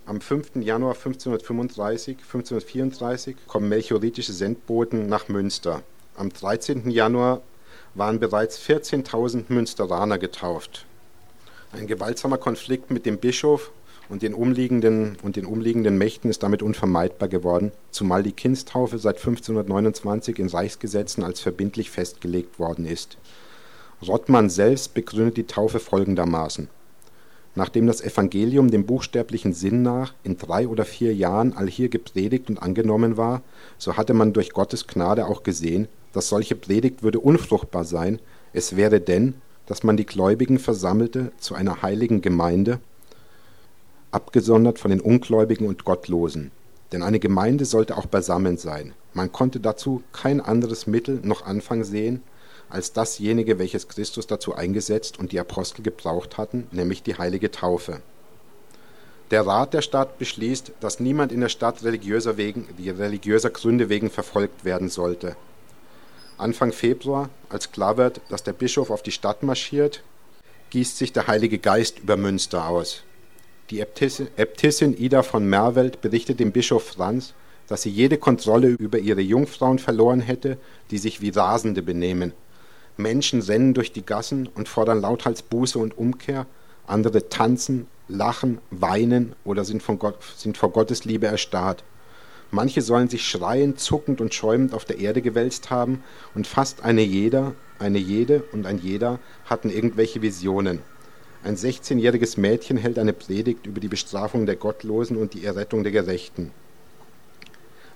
[0.10, 0.56] Am 5.
[0.56, 5.84] Januar 1535, 1534 kommen melchioritische Sendboten nach Münster.
[6.16, 6.90] Am 13.
[6.90, 7.44] Januar
[7.94, 10.88] waren bereits 14.000 Münsteraner getauft.
[11.74, 13.72] Ein gewaltsamer Konflikt mit dem Bischof
[14.10, 19.18] und den umliegenden, und den umliegenden Mächten ist damit unvermeidbar geworden, zumal die Kindstaufe seit
[19.18, 23.20] 1529 in Reichsgesetzen als verbindlich festgelegt worden ist.
[24.02, 26.68] Rottmann selbst begründet die Taufe folgendermaßen
[27.60, 32.58] Nachdem das Evangelium dem buchstäblichen Sinn nach in drei oder vier Jahren allhier gepredigt und
[32.58, 33.42] angenommen war,
[33.78, 38.20] so hatte man durch Gottes Gnade auch gesehen, dass solche Predigt würde unfruchtbar sein,
[38.54, 39.34] es wäre denn,
[39.66, 42.80] dass man die Gläubigen versammelte zu einer heiligen Gemeinde,
[44.12, 46.52] abgesondert von den Ungläubigen und Gottlosen.
[46.94, 48.94] Denn eine Gemeinde sollte auch beisammen sein.
[49.14, 52.24] Man konnte dazu kein anderes Mittel noch Anfang sehen,
[52.70, 58.02] als dasjenige, welches Christus dazu eingesetzt und die Apostel gebraucht hatten, nämlich die heilige Taufe.
[59.32, 64.10] Der Rat der Stadt beschließt, dass niemand in der Stadt religiöser, wegen, religiöser Gründe wegen
[64.10, 65.36] verfolgt werden sollte.
[66.38, 70.04] Anfang Februar, als klar wird, dass der Bischof auf die Stadt marschiert,
[70.72, 73.04] gießt sich der Heilige Geist über Münster aus.
[73.70, 77.34] Die Äbtissin, Ida von Merwelt berichtet dem Bischof Franz,
[77.68, 80.58] dass sie jede Kontrolle über ihre Jungfrauen verloren hätte,
[80.90, 82.34] die sich wie Rasende benehmen
[83.00, 86.46] Menschen rennen durch die Gassen und fordern lauthals Buße und Umkehr,
[86.86, 91.84] andere tanzen, lachen, weinen oder sind, Gott, sind vor Gottes Liebe erstarrt.
[92.52, 97.02] Manche sollen sich schreiend, zuckend und schäumend auf der Erde gewälzt haben, und fast eine
[97.02, 100.80] jeder, eine jede und ein jeder hatten irgendwelche Visionen.
[101.44, 105.92] Ein 16-jähriges Mädchen hält eine Predigt über die Bestrafung der Gottlosen und die Errettung der
[105.92, 106.52] Gerechten.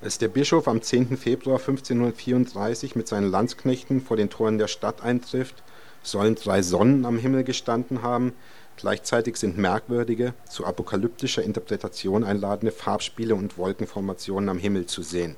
[0.04, 1.16] Als der Bischof am 10.
[1.16, 5.64] Februar 1534 mit seinen Landsknechten vor den Toren der Stadt eintrifft,
[6.02, 8.34] sollen drei Sonnen am Himmel gestanden haben,
[8.76, 15.38] gleichzeitig sind merkwürdige, zu apokalyptischer Interpretation einladende Farbspiele und Wolkenformationen am Himmel zu sehen.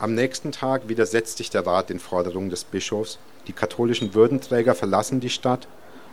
[0.00, 5.20] Am nächsten Tag widersetzt sich der Rat den Forderungen des Bischofs, die katholischen Würdenträger verlassen
[5.20, 5.68] die Stadt,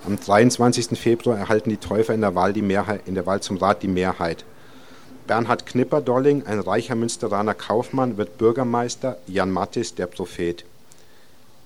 [0.05, 0.99] am 23.
[0.99, 3.88] Februar erhalten die Täufer in der Wahl, die Mehrheit, in der Wahl zum Rat die
[3.88, 4.45] Mehrheit.
[5.27, 10.65] Bernhard Knipperdolling, ein reicher Münsteraner Kaufmann, wird Bürgermeister, Jan Mattis der Prophet.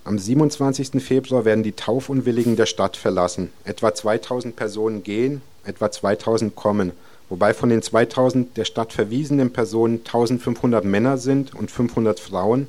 [0.06, 1.04] Am 27.
[1.04, 3.52] Februar werden die Taufunwilligen der Stadt verlassen.
[3.66, 6.94] Etwa 2000 Personen gehen, etwa 2000 kommen,
[7.28, 12.68] wobei von den 2000 der Stadt verwiesenen Personen 1500 Männer sind und 500 Frauen,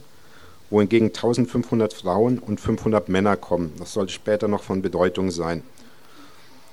[0.71, 3.73] wohingegen 1500 Frauen und 500 Männer kommen.
[3.79, 5.63] Das sollte später noch von Bedeutung sein.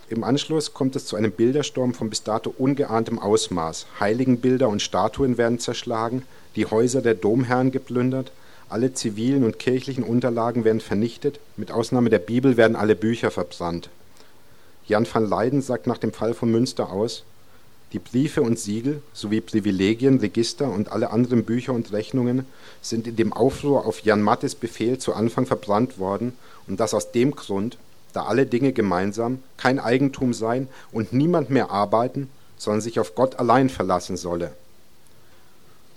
[0.09, 3.87] Im Anschluss kommt es zu einem Bildersturm von bis dato ungeahntem Ausmaß.
[3.99, 6.23] Heiligenbilder und Statuen werden zerschlagen,
[6.55, 8.31] die Häuser der Domherren geplündert,
[8.69, 13.89] alle zivilen und kirchlichen Unterlagen werden vernichtet, mit Ausnahme der Bibel werden alle Bücher verbrannt.
[14.87, 17.23] Jan van Leyden sagt nach dem Fall von Münster aus,
[17.93, 22.45] die Briefe und Siegel sowie Privilegien, Register und alle anderen Bücher und Rechnungen
[22.81, 26.33] sind in dem Aufruhr auf Jan Mattes Befehl zu Anfang verbrannt worden
[26.67, 27.77] und das aus dem Grund,
[28.17, 33.37] da alle Dinge gemeinsam, kein Eigentum seien und niemand mehr arbeiten, sondern sich auf Gott
[33.37, 34.53] allein verlassen solle.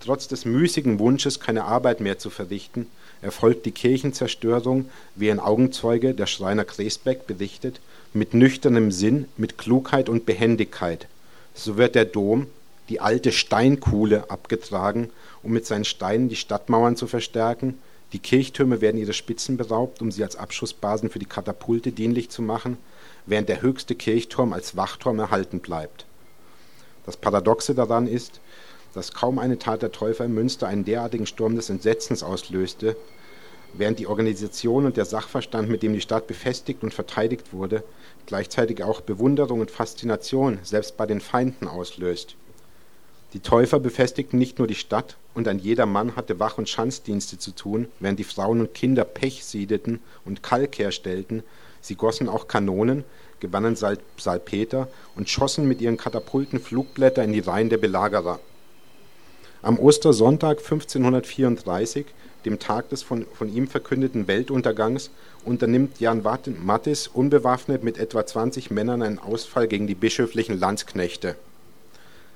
[0.00, 2.86] Trotz des müßigen Wunsches, keine Arbeit mehr zu verrichten,
[3.22, 7.80] erfolgt die Kirchenzerstörung, wie ein Augenzeuge, der Schreiner Kresbeck, berichtet,
[8.12, 11.06] mit nüchternem Sinn, mit Klugheit und Behendigkeit.
[11.54, 12.48] So wird der Dom,
[12.90, 15.08] die alte Steinkuhle, abgetragen,
[15.42, 17.78] um mit seinen Steinen die Stadtmauern zu verstärken.
[18.12, 22.42] Die Kirchtürme werden ihrer Spitzen beraubt, um sie als Abschussbasen für die Katapulte dienlich zu
[22.42, 22.76] machen,
[23.26, 26.06] während der höchste Kirchturm als Wachturm erhalten bleibt.
[27.06, 28.40] Das Paradoxe daran ist,
[28.94, 32.96] dass kaum eine Tat der Täufer in Münster einen derartigen Sturm des Entsetzens auslöste,
[33.74, 37.84] während die Organisation und der Sachverstand, mit dem die Stadt befestigt und verteidigt wurde,
[38.26, 42.34] gleichzeitig auch Bewunderung und Faszination selbst bei den Feinden auslöst.
[43.32, 47.38] Die Täufer befestigten nicht nur die Stadt, und ein jeder Mann hatte Wach- und Schanzdienste
[47.38, 51.44] zu tun, während die Frauen und Kinder Pech siedeten und Kalk herstellten,
[51.80, 53.04] sie gossen auch Kanonen,
[53.38, 58.40] gewannen Salpeter und schossen mit ihren Katapulten Flugblätter in die Reihen der Belagerer.
[59.62, 62.06] Am Ostersonntag 1534,
[62.44, 65.10] dem Tag des von, ihm verkündeten Weltuntergangs,
[65.44, 66.24] unternimmt Jan
[66.64, 71.36] Mattis unbewaffnet mit etwa 20 Männern einen Ausfall gegen die bischöflichen Landsknechte.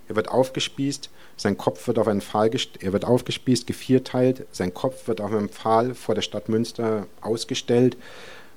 [0.09, 5.09] Er wird aufgespießt, sein Kopf wird auf einen Pfahl er wird aufgespießt, gevierteilt, sein Kopf
[5.09, 7.97] wird auf einem Pfahl vor der Stadt Münster ausgestellt,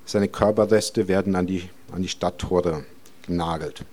[0.05, 2.85] seine Körperreste werden an die, an die Stadttore
[3.25, 3.83] genagelt.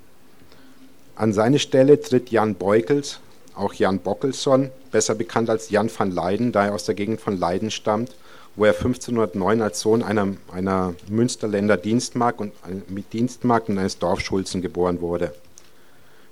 [1.16, 3.20] An seine Stelle tritt Jan Beukels,
[3.54, 7.38] auch Jan Bockelsson, besser bekannt als Jan van Leyden, da er aus der Gegend von
[7.38, 8.14] Leiden stammt,
[8.56, 12.52] wo er 1509 als Sohn einer, einer Münsterländer Dienstmark und,
[12.90, 15.32] mit Dienstmark und eines Dorfschulzen geboren wurde.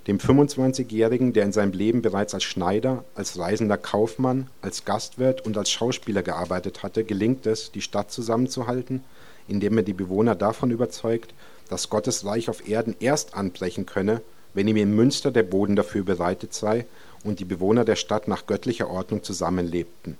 [0.07, 5.57] Dem 25-Jährigen, der in seinem Leben bereits als Schneider, als reisender Kaufmann, als Gastwirt und
[5.57, 9.01] als Schauspieler gearbeitet hatte, gelingt es, die Stadt zusammenzuhalten,
[9.47, 11.33] indem er die Bewohner davon überzeugt,
[11.69, 14.19] dass Gottes Reich auf Erden erst anbrechen könne,
[14.53, 16.85] wenn ihm in Münster der Boden dafür bereitet sei
[17.23, 20.17] und die Bewohner der Stadt nach göttlicher Ordnung zusammenlebten.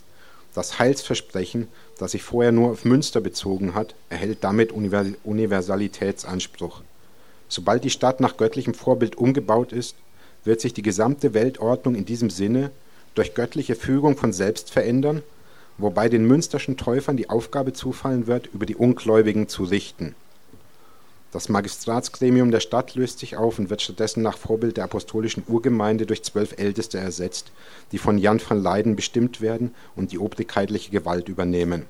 [0.53, 1.67] Das Heilsversprechen,
[1.97, 6.83] das sich vorher nur auf Münster bezogen hat, erhält damit Universalitätsanspruch.
[7.53, 9.95] Sobald die Stadt nach göttlichem Vorbild umgebaut ist,
[10.43, 12.71] wird sich die gesamte Weltordnung in diesem Sinne
[13.13, 15.21] durch göttliche Fügung von selbst verändern,
[15.77, 20.15] wobei den münsterschen Täufern die Aufgabe zufallen wird, über die Ungläubigen zu richten.
[21.31, 26.07] Das Magistratsgremium der Stadt löst sich auf und wird stattdessen nach Vorbild der apostolischen Urgemeinde
[26.07, 27.51] durch zwölf Älteste ersetzt,
[27.91, 31.85] die von Jan van Leyden bestimmt werden und die obrigkeitliche Gewalt übernehmen.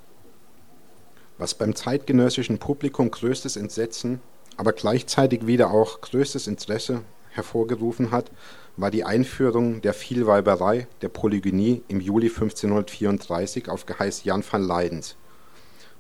[1.38, 4.20] Was beim zeitgenössischen Publikum größtes Entsetzen,
[4.58, 8.32] aber gleichzeitig wieder auch größtes Interesse hervorgerufen hat,
[8.78, 15.16] war die Einführung der Vielweiberei, der Polygynie im Juli 1534 auf Geheiß Jan van Leydens.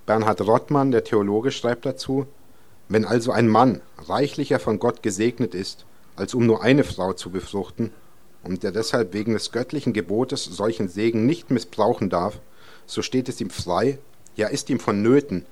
[0.05, 2.25] Bernhard Rottmann, der Theologe, schreibt dazu,
[2.89, 5.85] wenn also ein Mann reichlicher von Gott gesegnet ist,
[6.15, 7.91] als um nur eine Frau zu befruchten,
[8.43, 12.39] und der deshalb wegen des göttlichen Gebotes solchen Segen nicht missbrauchen darf,
[12.85, 13.99] so steht es ihm frei,
[14.35, 15.45] ja ist ihm vonnöten,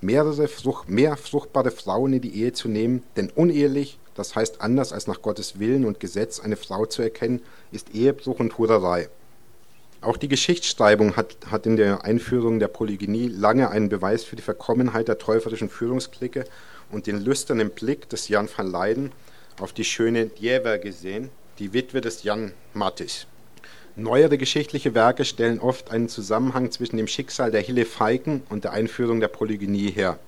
[0.00, 4.92] mehrere Frucht, mehr fruchtbare Frauen in die Ehe zu nehmen, denn unehelich, das heißt anders
[4.92, 9.08] als nach Gottes Willen und Gesetz eine Frau zu erkennen, ist Ehebruch und Hurerei.
[10.00, 14.42] Auch die Geschichtsschreibung hat, hat in der Einführung der Polygynie lange einen Beweis für die
[14.42, 16.44] Verkommenheit der täuferischen Führungsklicke
[16.90, 19.12] und den lüsternen Blick des Jan van Leyden
[19.58, 23.26] auf die schöne Djever gesehen, die Witwe des Jan Mattis.
[23.98, 28.72] Neuere geschichtliche Werke stellen oft einen Zusammenhang zwischen dem Schicksal der Hille Feiken und der
[28.72, 30.18] Einführung der Polygynie her.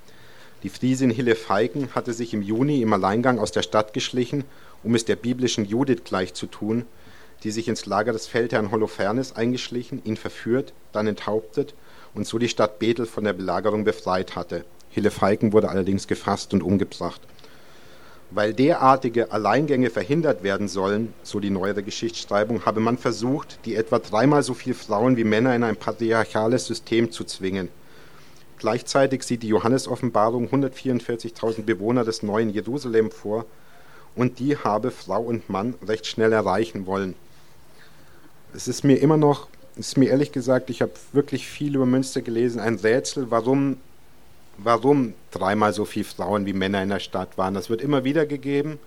[0.63, 4.45] Die Friesin Hille Feiken hatte sich im Juni im Alleingang aus der Stadt geschlichen,
[4.83, 6.87] um es der biblischen Judith gleichzutun,
[7.45, 11.75] die sich ins Lager des Feldherrn Holofernes eingeschlichen, ihn verführt, dann enthauptet
[12.15, 14.65] und so die Stadt Bethel von der Belagerung befreit hatte.
[14.89, 17.21] Hille Feiken wurde allerdings gefasst und umgebracht.
[18.31, 23.99] Weil derartige Alleingänge verhindert werden sollen, so die neuere Geschichtsschreibung, habe man versucht, die etwa
[23.99, 27.71] dreimal so viele Frauen wie Männer in ein patriarchales System zu zwingen.
[28.59, 33.47] Gleichzeitig sieht die Johannesoffenbarung 144.000 Bewohner des neuen Jerusalem vor
[34.17, 37.15] und die habe Frau und Mann recht schnell erreichen wollen.
[38.53, 42.21] Es ist mir immer noch, ist mir ehrlich gesagt, ich habe wirklich viel über Münster
[42.21, 43.77] gelesen, ein Rätsel, warum,
[44.59, 47.55] warum dreimal so viele Frauen wie Männer in der Stadt waren.
[47.55, 48.79] Das wird immer wieder gegeben,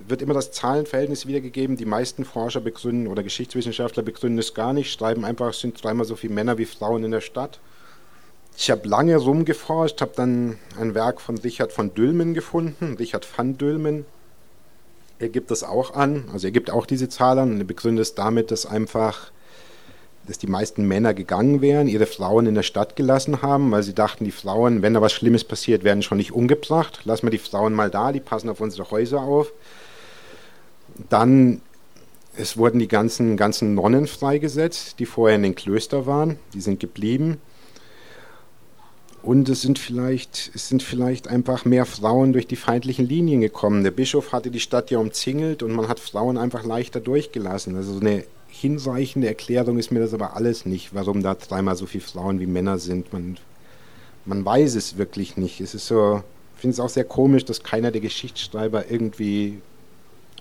[0.00, 1.76] wird immer das Zahlenverhältnis wiedergegeben.
[1.76, 6.04] Die meisten Forscher begründen oder Geschichtswissenschaftler begründen es gar nicht, schreiben einfach, es sind dreimal
[6.04, 7.60] so viele Männer wie Frauen in der Stadt.
[8.56, 13.56] Ich habe lange rumgeforscht, habe dann ein Werk von Richard von Dülmen gefunden, Richard van
[13.56, 14.04] Dülmen.
[15.18, 18.02] Er gibt das auch an, also er gibt auch diese Zahl an und er begründet
[18.02, 19.30] es damit, dass einfach,
[20.26, 23.94] dass die meisten Männer gegangen wären, ihre Frauen in der Stadt gelassen haben, weil sie
[23.94, 27.00] dachten, die Frauen, wenn da was Schlimmes passiert, werden schon nicht umgebracht.
[27.04, 29.52] Lassen wir die Frauen mal da, die passen auf unsere Häuser auf.
[31.08, 31.60] Dann
[32.36, 36.80] es wurden die ganzen, ganzen Nonnen freigesetzt, die vorher in den Klöstern waren, die sind
[36.80, 37.38] geblieben.
[39.22, 43.84] Und es sind vielleicht, es sind vielleicht einfach mehr Frauen durch die feindlichen Linien gekommen.
[43.84, 47.76] Der Bischof hatte die Stadt ja umzingelt und man hat Frauen einfach leichter durchgelassen.
[47.76, 52.04] Also eine hinreichende Erklärung ist mir das aber alles nicht, warum da dreimal so viele
[52.04, 53.12] Frauen wie Männer sind.
[53.12, 53.38] Man,
[54.26, 55.60] man weiß es wirklich nicht.
[55.60, 56.22] Es ist so,
[56.54, 59.60] ich finde es auch sehr komisch, dass keiner der Geschichtsschreiber irgendwie,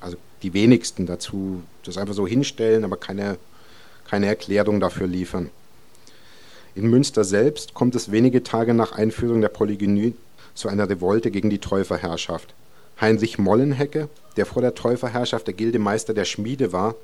[0.02, 3.38] also die wenigsten dazu, das einfach so hinstellen, aber keine,
[4.08, 5.50] keine Erklärung dafür liefern.
[6.76, 10.14] In Münster selbst kommt es wenige Tage nach Einführung der Polygynie
[10.54, 12.54] zu einer Revolte gegen die Täuferherrschaft.
[13.00, 16.96] Heinrich Mollenhecke, der vor der Täuferherrschaft der Gildemeister der Schmiede war,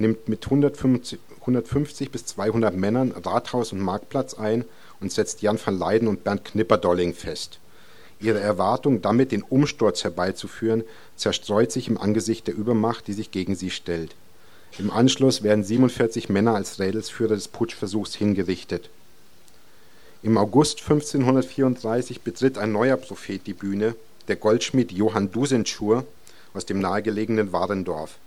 [0.00, 4.64] nimmt mit 150, 150 bis 200 Männern Rathaus und Marktplatz ein
[5.00, 7.58] und setzt Jan van Leyden und Bernd Knipperdolling fest.
[8.20, 10.84] Ihre Erwartung, damit den Umsturz herbeizuführen,
[11.16, 14.14] zerstreut sich im Angesicht der Übermacht, die sich gegen sie stellt.
[14.78, 18.90] Im Anschluss werden 47 Männer als Rädelsführer des Putschversuchs hingerichtet.
[20.22, 23.94] Im August 1534 betritt ein neuer Prophet die Bühne,
[24.28, 26.04] der Goldschmied Johann Dusenschur
[26.52, 28.18] aus dem nahegelegenen Warendorf.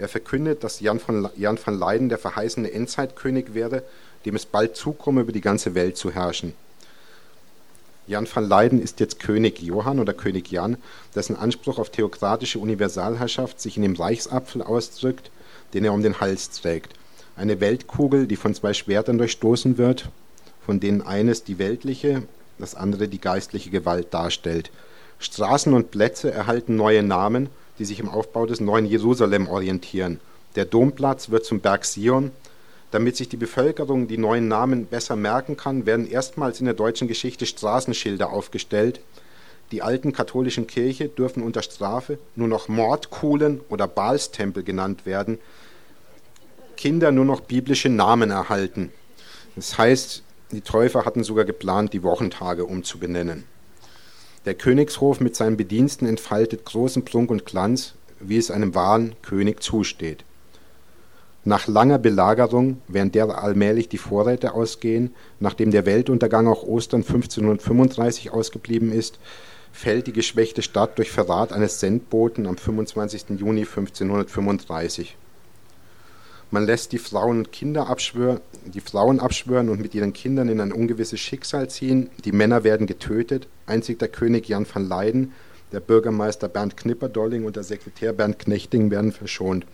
[0.00, 3.82] Er verkündet, dass Jan von, Jan van Leyden der verheißene Endzeitkönig wäre,
[4.24, 6.54] dem es bald zukomme, über die ganze Welt zu herrschen.
[8.06, 10.78] Jan van Leyden ist jetzt König Johann oder König Jan,
[11.14, 15.30] dessen Anspruch auf theokratische Universalherrschaft sich in dem Reichsapfel ausdrückt,
[15.74, 16.94] den er um den Hals trägt.
[17.36, 20.08] Eine Weltkugel, die von zwei Schwertern durchstoßen wird
[20.70, 22.22] von denen eines die weltliche,
[22.58, 24.70] das andere die geistliche Gewalt darstellt.
[25.18, 27.48] Straßen und Plätze erhalten neue Namen,
[27.80, 30.20] die sich im Aufbau des neuen Jerusalem orientieren.
[30.54, 32.30] Der Domplatz wird zum Berg Sion.
[32.90, 37.08] Damit sich die Bevölkerung die neuen Namen besser merken kann, werden erstmals in der deutschen
[37.08, 39.00] Geschichte Straßenschilder aufgestellt.
[39.72, 45.38] Die alten katholischen Kirche dürfen unter Strafe nur noch Mordkuhlen oder Baalstempel genannt werden.
[46.76, 48.92] Kinder nur noch biblische Namen erhalten.
[49.56, 53.44] Das heißt, die Täufer hatten sogar geplant, die Wochentage umzubenennen.
[54.46, 59.62] Der Königshof mit seinen Bediensten entfaltet großen Prunk und Glanz, wie es einem wahren König
[59.62, 60.24] zusteht.
[61.44, 68.30] Nach langer Belagerung, während der allmählich die Vorräte ausgehen, nachdem der Weltuntergang auch Ostern 1535
[68.30, 69.18] ausgeblieben ist,
[69.72, 73.38] fällt die geschwächte Stadt durch Verrat eines Sendboten am 25.
[73.38, 75.16] Juni 1535.
[76.52, 80.60] Man lässt die Frauen und Kinder abschwören, die Frauen abschwören und mit ihren Kindern in
[80.60, 82.10] ein ungewisses Schicksal ziehen.
[82.24, 83.46] Die Männer werden getötet.
[83.66, 85.32] Einzig der König Jan van Leyden,
[85.70, 89.64] der Bürgermeister Bernd Knipperdolling und der Sekretär Bernd Knechting werden verschont.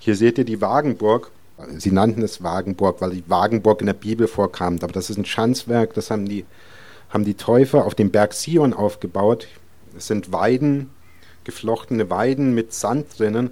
[0.00, 1.30] Hier seht ihr die Wagenburg.
[1.78, 4.78] Sie nannten es Wagenburg, weil die Wagenburg in der Bibel vorkam.
[4.82, 6.44] Aber das ist ein Schanzwerk, das haben die,
[7.10, 9.46] haben die Täufer auf dem Berg Sion aufgebaut.
[9.96, 10.90] Es sind Weiden,
[11.44, 13.50] geflochtene Weiden mit Sand drinnen.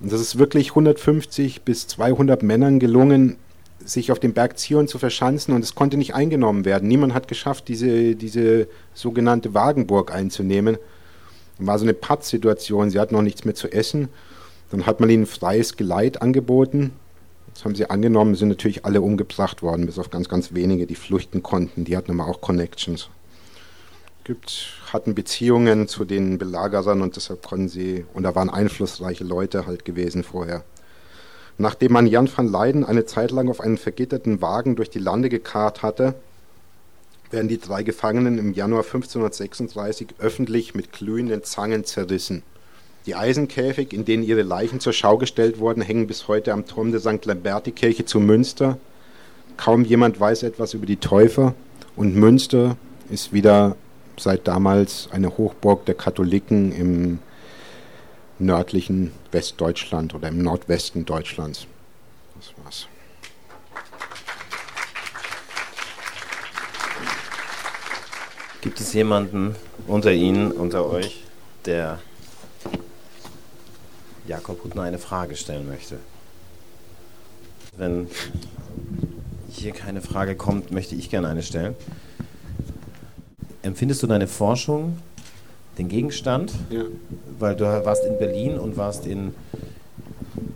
[0.00, 3.36] Und das ist wirklich 150 bis 200 Männern gelungen,
[3.84, 6.88] sich auf dem Berg Zion zu verschanzen und es konnte nicht eingenommen werden.
[6.88, 10.76] Niemand hat geschafft, diese, diese sogenannte Wagenburg einzunehmen.
[11.58, 14.08] War so eine Pattsituation, sie hatten noch nichts mehr zu essen.
[14.70, 16.92] Dann hat man ihnen freies Geleit angeboten.
[17.54, 20.94] Das haben sie angenommen, sind natürlich alle umgebracht worden, bis auf ganz, ganz wenige, die
[20.94, 21.84] flüchten konnten.
[21.84, 23.08] Die hatten aber auch Connections
[24.28, 29.66] gibt, hatten Beziehungen zu den Belagerern und deshalb konnten sie, und da waren einflussreiche Leute
[29.66, 30.64] halt gewesen vorher.
[31.56, 35.30] Nachdem man Jan van Leyden eine Zeit lang auf einen vergitterten Wagen durch die Lande
[35.30, 36.14] gekarrt hatte,
[37.30, 42.42] werden die drei Gefangenen im Januar 1536 öffentlich mit glühenden Zangen zerrissen.
[43.06, 46.90] Die Eisenkäfig, in denen ihre Leichen zur Schau gestellt wurden, hängen bis heute am Turm
[46.90, 47.24] der St.
[47.24, 48.76] Lamberti-Kirche zu Münster.
[49.56, 51.54] Kaum jemand weiß etwas über die Täufer
[51.96, 52.76] und Münster
[53.08, 53.74] ist wieder
[54.20, 57.18] seit damals eine Hochburg der Katholiken im
[58.38, 61.66] nördlichen Westdeutschland oder im Nordwesten Deutschlands.
[62.36, 62.86] Das war's.
[68.60, 69.54] Gibt es jemanden
[69.86, 71.22] unter Ihnen, unter euch,
[71.64, 72.00] der
[74.26, 75.98] Jakob Huttner eine Frage stellen möchte.
[77.76, 78.08] Wenn
[79.48, 81.74] hier keine Frage kommt, möchte ich gerne eine stellen.
[83.68, 84.96] Empfindest du deine Forschung,
[85.76, 86.54] den Gegenstand?
[86.70, 86.84] Ja.
[87.38, 89.34] Weil du warst in Berlin und warst in,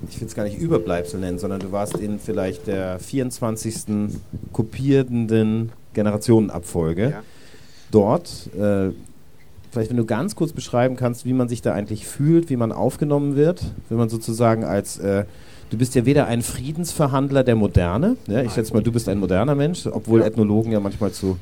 [0.09, 4.09] ich will es gar nicht Überbleibsel nennen, sondern du warst in vielleicht der 24.
[4.55, 7.11] kopierenden Generationenabfolge.
[7.11, 7.23] Ja.
[7.91, 8.93] Dort, äh,
[9.71, 12.73] vielleicht wenn du ganz kurz beschreiben kannst, wie man sich da eigentlich fühlt, wie man
[12.73, 15.25] aufgenommen wird, wenn man sozusagen als äh,
[15.73, 19.19] Du bist ja weder ein Friedensverhandler der Moderne, ja, ich schätze mal, du bist ein
[19.19, 20.27] moderner Mensch, obwohl ja.
[20.27, 21.39] Ethnologen ja manchmal zu,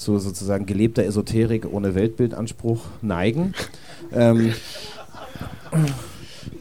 [0.00, 3.54] zu sozusagen gelebter Esoterik ohne Weltbildanspruch neigen.
[4.12, 4.54] ähm,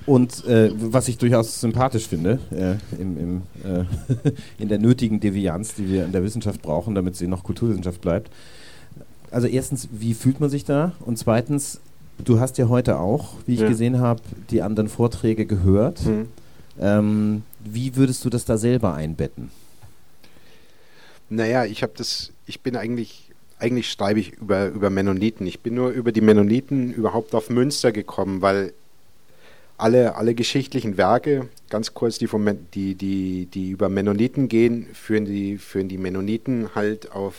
[0.06, 3.86] und äh, was ich durchaus sympathisch finde, äh, im, im, äh,
[4.58, 8.30] in der nötigen Devianz, die wir in der Wissenschaft brauchen, damit sie noch Kulturwissenschaft bleibt.
[9.32, 10.94] Also erstens, wie fühlt man sich da?
[11.00, 11.80] Und zweitens,
[12.24, 13.70] du hast ja heute auch, wie ich ja.
[13.70, 16.06] gesehen habe, die anderen Vorträge gehört.
[16.06, 16.28] Mhm.
[16.80, 19.52] Ähm, wie würdest du das da selber einbetten?
[21.30, 23.29] Naja, ich habe das, ich bin eigentlich,
[23.60, 25.46] eigentlich schreibe ich über, über Mennoniten.
[25.46, 28.74] Ich bin nur über die Mennoniten überhaupt auf Münster gekommen, weil
[29.78, 35.26] alle, alle geschichtlichen Werke, ganz kurz, die, vom, die, die, die über Mennoniten gehen, führen
[35.26, 37.36] die, führen die Mennoniten halt auf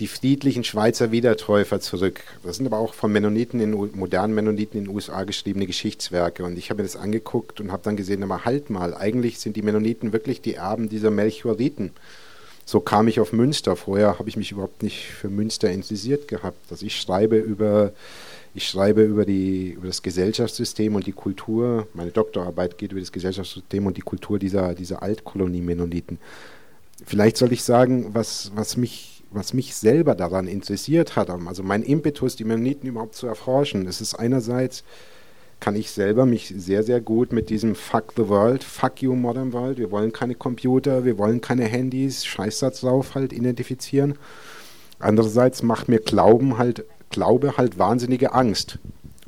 [0.00, 2.22] die friedlichen Schweizer Wiedertäufer zurück.
[2.42, 6.42] Das sind aber auch von Mennoniten, in, modernen Mennoniten in den USA geschriebene Geschichtswerke.
[6.44, 9.56] Und ich habe mir das angeguckt und habe dann gesehen, aber halt mal, eigentlich sind
[9.56, 11.90] die Mennoniten wirklich die Erben dieser Melchioriten.
[12.70, 13.74] So kam ich auf Münster.
[13.74, 16.70] Vorher habe ich mich überhaupt nicht für Münster interessiert gehabt.
[16.70, 17.90] Also ich schreibe über,
[18.54, 21.88] ich schreibe über, die, über das Gesellschaftssystem und die Kultur.
[21.94, 26.20] Meine Doktorarbeit geht über das Gesellschaftssystem und die Kultur dieser, dieser Altkolonie-Mennoniten.
[27.04, 31.84] Vielleicht soll ich sagen, was, was mich was mich selber daran interessiert hat, also mein
[31.84, 34.82] Impetus, die Mennoniten überhaupt zu erforschen, es ist einerseits,
[35.60, 39.52] kann ich selber mich sehr, sehr gut mit diesem Fuck the World, Fuck you Modern
[39.52, 44.14] World, wir wollen keine Computer, wir wollen keine Handys, Scheißsatz drauf halt identifizieren.
[44.98, 48.78] Andererseits macht mir Glauben halt, Glaube halt wahnsinnige Angst.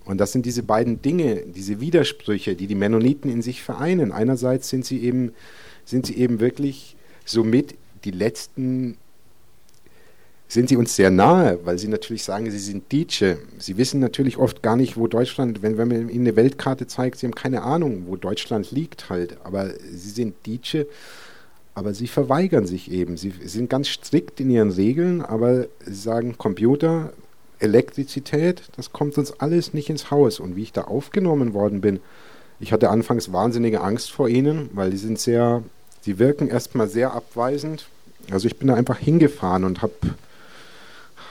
[0.05, 4.13] Und das sind diese beiden Dinge, diese Widersprüche, die die Mennoniten in sich vereinen.
[4.13, 5.33] Einerseits sind sie eben,
[5.85, 7.75] sind sie eben wirklich somit
[8.05, 8.97] die letzten
[10.53, 13.39] sind sie uns sehr nahe, weil sie natürlich sagen, sie sind Dietsche.
[13.59, 17.19] Sie wissen natürlich oft gar nicht, wo Deutschland, wenn, wenn man ihnen eine Weltkarte zeigt,
[17.19, 19.39] sie haben keine Ahnung, wo Deutschland liegt halt.
[19.45, 20.87] Aber sie sind Dietsche,
[21.75, 23.17] aber sie verweigern sich eben.
[23.17, 27.15] Sie sind ganz strikt in ihren Regeln, aber sie sagen, Computer,
[27.59, 30.39] Elektrizität, das kommt uns alles nicht ins Haus.
[30.39, 32.01] Und wie ich da aufgenommen worden bin,
[32.61, 35.63] ich hatte anfangs wahnsinnige Angst vor ihnen, weil die sind sehr,
[36.03, 37.89] sie wirken erstmal sehr abweisend.
[38.31, 39.95] Also ich bin da einfach hingefahren und habe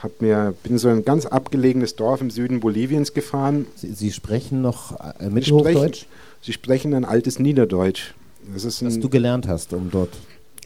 [0.02, 3.66] hab mir, bin so ein ganz abgelegenes Dorf im Süden Boliviens gefahren.
[3.76, 6.06] Sie, Sie sprechen noch äh, Mittelhochdeutsch?
[6.40, 8.14] Sie sprechen ein altes Niederdeutsch.
[8.52, 10.10] Das ist ein, Was du gelernt hast, um dort.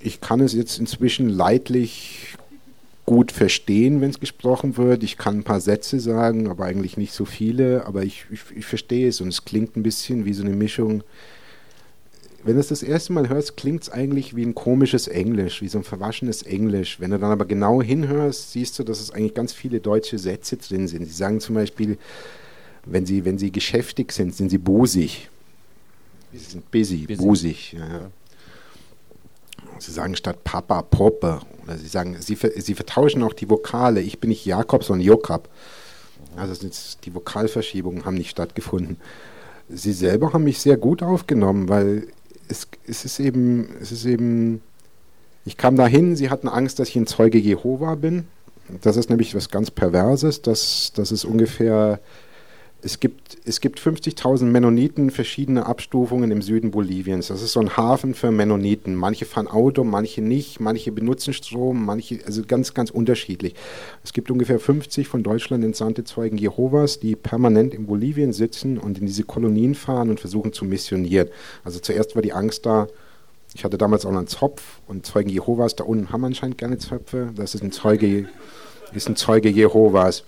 [0.00, 2.36] Ich kann es jetzt inzwischen leidlich
[3.04, 5.02] gut verstehen, wenn es gesprochen wird.
[5.02, 7.84] Ich kann ein paar Sätze sagen, aber eigentlich nicht so viele.
[7.86, 11.04] Aber ich, ich, ich verstehe es und es klingt ein bisschen wie so eine Mischung
[12.46, 15.68] wenn du es das erste Mal hörst, klingt es eigentlich wie ein komisches Englisch, wie
[15.68, 17.00] so ein verwaschenes Englisch.
[17.00, 20.56] Wenn du dann aber genau hinhörst, siehst du, dass es eigentlich ganz viele deutsche Sätze
[20.56, 21.06] drin sind.
[21.06, 21.98] Sie sagen zum Beispiel,
[22.84, 25.28] wenn sie, wenn sie geschäftig sind, sind sie busig.
[26.32, 27.16] Sie sind busy, busy.
[27.16, 27.72] busig.
[27.72, 28.10] Ja.
[29.80, 31.40] Sie sagen statt Papa Poppe.
[31.64, 34.00] Oder sie sagen, sie, sie vertauschen auch die Vokale.
[34.00, 35.48] Ich bin nicht Jakob, sondern Jokab.
[36.36, 36.68] Also
[37.04, 38.98] die Vokalverschiebungen haben nicht stattgefunden.
[39.68, 42.06] Sie selber haben mich sehr gut aufgenommen, weil
[42.48, 44.62] es, es, ist eben, es ist eben,
[45.44, 48.26] ich kam dahin, sie hatten Angst, dass ich ein Zeuge Jehova bin.
[48.82, 52.00] Das ist nämlich was ganz Perverses, dass, dass es ungefähr
[52.86, 57.26] es gibt, es gibt 50.000 Mennoniten, verschiedene Abstufungen im Süden Boliviens.
[57.26, 58.94] Das ist so ein Hafen für Mennoniten.
[58.94, 63.56] Manche fahren Auto, manche nicht, manche benutzen Strom, manche, also ganz, ganz unterschiedlich.
[64.04, 68.98] Es gibt ungefähr 50 von Deutschland entsandte Zeugen Jehovas, die permanent in Bolivien sitzen und
[68.98, 71.28] in diese Kolonien fahren und versuchen zu missionieren.
[71.64, 72.86] Also zuerst war die Angst da,
[73.52, 76.78] ich hatte damals auch noch einen Zopf und Zeugen Jehovas, da unten haben anscheinend gerne
[76.78, 77.32] Zöpfe.
[77.34, 78.28] Das ist ein Zeuge,
[78.94, 80.22] ist ein Zeuge Jehovas.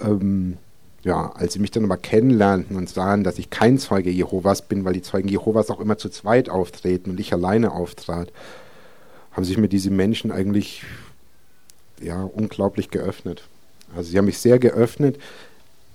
[0.00, 0.56] Ähm,
[1.04, 4.84] ja, als sie mich dann aber kennenlernten und sahen, dass ich kein Zeuge Jehovas bin,
[4.84, 8.32] weil die Zeugen Jehovas auch immer zu zweit auftreten und ich alleine auftrat,
[9.32, 10.82] haben sich mir diese Menschen eigentlich
[12.00, 13.42] ja, unglaublich geöffnet.
[13.94, 15.18] Also sie haben mich sehr geöffnet.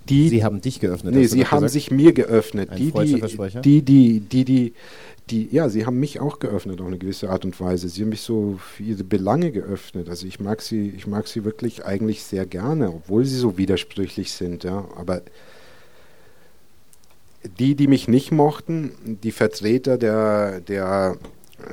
[0.08, 1.14] Die, sie haben dich geöffnet.
[1.14, 1.72] Nee, sie haben gesagt?
[1.72, 2.70] sich mir geöffnet.
[2.76, 4.74] Die die, die, die, die, die,
[5.30, 7.88] die, ja, sie haben mich auch geöffnet auf eine gewisse Art und Weise.
[7.88, 10.08] Sie haben mich so für ihre Belange geöffnet.
[10.08, 14.32] Also ich mag sie, ich mag sie wirklich eigentlich sehr gerne, obwohl sie so widersprüchlich
[14.32, 14.88] sind, ja.
[14.96, 15.22] Aber
[17.58, 18.92] die, die mich nicht mochten,
[19.22, 21.16] die Vertreter der, der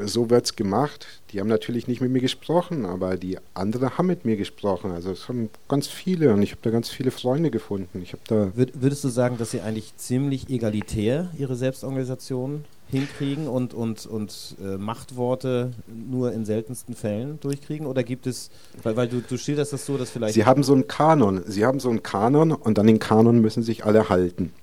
[0.05, 4.25] so wird's gemacht, die haben natürlich nicht mit mir gesprochen, aber die anderen haben mit
[4.25, 4.91] mir gesprochen.
[4.91, 8.01] Also es haben ganz viele und ich habe da ganz viele Freunde gefunden.
[8.01, 14.05] Ich da Würdest du sagen, dass sie eigentlich ziemlich egalitär ihre Selbstorganisation hinkriegen und, und,
[14.05, 17.85] und äh, Machtworte nur in seltensten Fällen durchkriegen?
[17.85, 18.49] Oder gibt es,
[18.83, 20.33] weil, weil du, du schilderst das so, dass vielleicht...
[20.33, 23.63] Sie haben so einen Kanon, sie haben so einen Kanon und an den Kanon müssen
[23.63, 24.53] sich alle halten.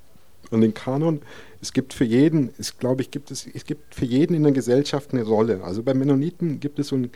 [0.51, 1.20] Und den Kanon,
[1.65, 4.53] es gibt für jeden, es glaube ich, gibt es, es gibt für jeden in der
[4.53, 5.65] Gesellschaft eine Rolle.
[5.65, 7.11] Also bei Mennoniten gibt es so einen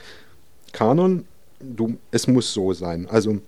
[0.72, 1.26] Kanon,
[1.60, 3.06] du, es muss so sein.
[3.10, 3.40] Also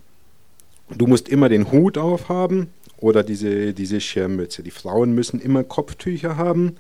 [0.95, 4.63] du musst immer den Hut aufhaben oder diese, diese Schirmmütze.
[4.63, 6.77] Die Frauen müssen immer Kopftücher haben.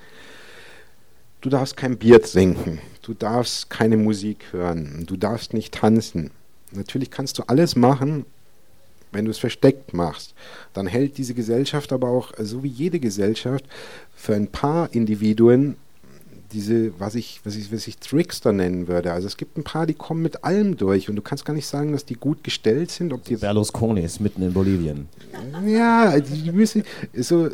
[1.41, 6.31] Du darfst kein Bier trinken, du darfst keine Musik hören, du darfst nicht tanzen.
[6.73, 8.27] Natürlich kannst du alles machen,
[9.12, 10.34] wenn du es versteckt machst,
[10.72, 13.64] dann hält diese Gesellschaft aber auch, so wie jede Gesellschaft,
[14.14, 15.76] für ein paar Individuen
[16.52, 19.12] diese, was ich, was ich, was ich Trickster nennen würde.
[19.12, 21.66] Also es gibt ein paar, die kommen mit allem durch und du kannst gar nicht
[21.66, 23.12] sagen, dass die gut gestellt sind.
[23.12, 25.08] Ob die Berlusconi ist mitten in Bolivien.
[25.66, 26.82] Ja, die müssen
[27.14, 27.50] so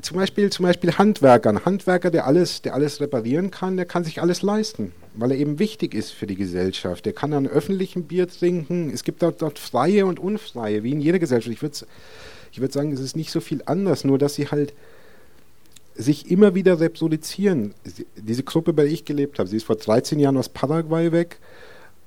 [0.00, 1.50] zum Beispiel, zum Beispiel Handwerker.
[1.50, 5.38] Ein Handwerker, der alles, der alles reparieren kann, der kann sich alles leisten, weil er
[5.38, 7.06] eben wichtig ist für die Gesellschaft.
[7.06, 8.90] Der kann dann öffentlichen Bier trinken.
[8.90, 11.54] Es gibt dort, dort freie und unfreie, wie in jeder Gesellschaft.
[11.54, 11.76] Ich würde
[12.52, 14.74] ich würd sagen, es ist nicht so viel anders, nur dass sie halt
[15.96, 17.74] sich immer wieder reproduzieren.
[18.16, 21.38] Diese Gruppe, bei der ich gelebt habe, sie ist vor 13 Jahren aus Paraguay weg,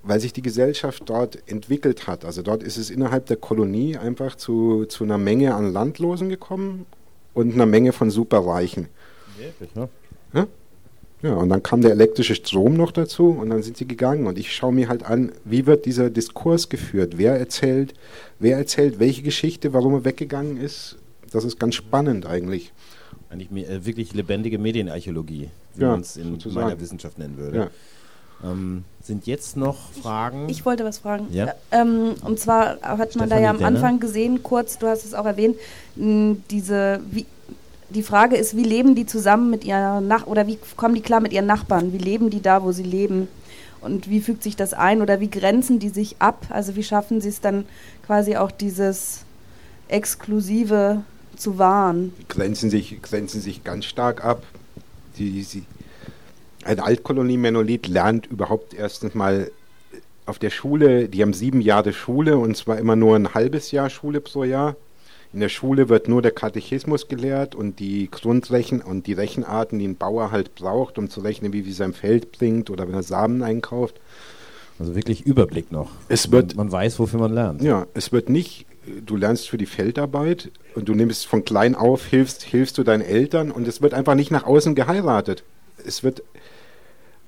[0.03, 2.23] weil sich die Gesellschaft dort entwickelt hat.
[2.23, 6.85] Also dort ist es innerhalb der Kolonie einfach zu, zu einer Menge an Landlosen gekommen
[7.33, 8.87] und einer Menge von Superreichen.
[9.37, 9.89] Wirklich, ne?
[11.27, 11.35] Ja?
[11.35, 14.27] und dann kam der elektrische Strom noch dazu und dann sind sie gegangen.
[14.27, 17.17] Und ich schaue mir halt an, wie wird dieser Diskurs geführt?
[17.17, 17.93] Wer erzählt,
[18.39, 20.97] wer erzählt welche Geschichte, warum er weggegangen ist?
[21.31, 22.71] Das ist ganz spannend eigentlich.
[23.29, 26.67] Eigentlich äh, wirklich lebendige Medienarchäologie, wie ja, man es in sozusagen.
[26.67, 27.57] meiner Wissenschaft nennen würde.
[27.57, 27.69] Ja.
[28.43, 30.47] Ähm, sind jetzt noch Fragen?
[30.47, 31.27] Ich, ich wollte was fragen.
[31.31, 31.53] Ja?
[31.71, 35.25] Ähm, und zwar hat man da ja am Anfang gesehen, kurz, du hast es auch
[35.25, 35.57] erwähnt,
[35.95, 37.25] diese, wie,
[37.89, 41.21] die Frage ist, wie leben die zusammen mit ihrer Nach oder wie kommen die klar
[41.21, 41.93] mit ihren Nachbarn?
[41.93, 43.27] Wie leben die da, wo sie leben?
[43.79, 46.47] Und wie fügt sich das ein oder wie grenzen die sich ab?
[46.49, 47.65] Also wie schaffen sie es dann
[48.05, 49.21] quasi auch dieses
[49.87, 51.03] Exklusive
[51.35, 52.13] zu wahren?
[52.19, 54.43] Die grenzen sich, grenzen sich ganz stark ab.
[55.17, 55.63] Die, die,
[56.65, 59.51] ein Altkolonie-Menolit lernt überhaupt erstens mal
[60.25, 63.89] auf der Schule, die haben sieben Jahre Schule und zwar immer nur ein halbes Jahr
[63.89, 64.75] Schule pro Jahr.
[65.33, 69.87] In der Schule wird nur der Katechismus gelehrt und die Grundrechen und die Rechenarten, die
[69.87, 73.03] ein Bauer halt braucht, um zu rechnen, wie viel sein Feld bringt oder wenn er
[73.03, 73.99] Samen einkauft.
[74.79, 75.91] Also wirklich Überblick noch.
[76.07, 77.61] Es wird, man, man weiß, wofür man lernt.
[77.61, 78.65] Ja, es wird nicht,
[79.05, 83.01] du lernst für die Feldarbeit und du nimmst von klein auf, hilfst, hilfst du deinen
[83.01, 85.43] Eltern und es wird einfach nicht nach außen geheiratet.
[85.85, 86.23] Es wird,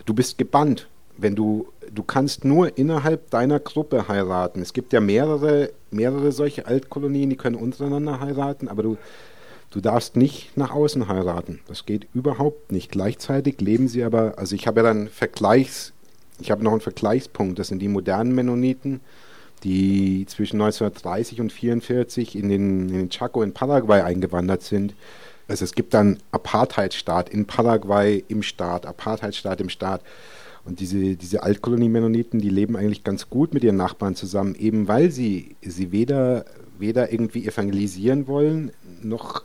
[0.05, 0.87] du bist gebannt
[1.21, 4.61] wenn du, du kannst nur innerhalb deiner Gruppe heiraten.
[4.61, 8.97] Es gibt ja mehrere, mehrere solche Altkolonien, die können untereinander heiraten, aber du,
[9.71, 11.59] du darfst nicht nach außen heiraten.
[11.67, 12.91] Das geht überhaupt nicht.
[12.91, 15.93] Gleichzeitig leben sie aber, also ich habe ja dann Vergleichs,
[16.39, 19.01] ich habe noch einen Vergleichspunkt, das sind die modernen Mennoniten,
[19.63, 24.93] die zwischen 1930 und 1944 in den, in den Chaco in Paraguay eingewandert sind.
[25.49, 30.01] Also es gibt dann Apartheidstaat in Paraguay im Staat, Apartheidstaat im Staat.
[30.65, 35.11] Und diese, diese Altkolonie-Mennoniten, die leben eigentlich ganz gut mit ihren Nachbarn zusammen, eben weil
[35.11, 36.45] sie, sie weder,
[36.77, 39.43] weder irgendwie evangelisieren wollen, noch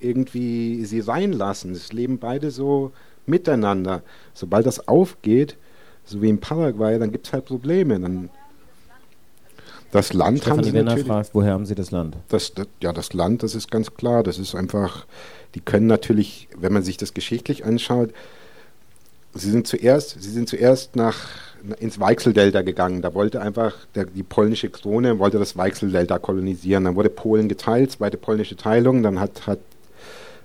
[0.00, 1.72] irgendwie sie reinlassen.
[1.72, 2.92] Es leben beide so
[3.26, 4.02] miteinander.
[4.34, 5.56] Sobald das aufgeht,
[6.04, 8.00] so wie in Paraguay, dann gibt es halt Probleme.
[8.00, 8.30] Dann
[9.92, 11.06] das Land Stefanie haben sie natürlich.
[11.06, 12.16] fragt, woher haben Sie das Land?
[12.28, 14.22] Das, das, ja, das Land, das ist ganz klar.
[14.22, 15.06] Das ist einfach,
[15.54, 18.12] die können natürlich, wenn man sich das geschichtlich anschaut,
[19.34, 21.28] Sie sind zuerst, sie sind zuerst nach,
[21.78, 23.02] ins Weichseldelta gegangen.
[23.02, 26.84] Da wollte einfach der, die polnische Krone wollte das Weichseldelta kolonisieren.
[26.84, 29.02] Dann wurde Polen geteilt, zweite polnische Teilung.
[29.02, 29.60] Dann hat, hat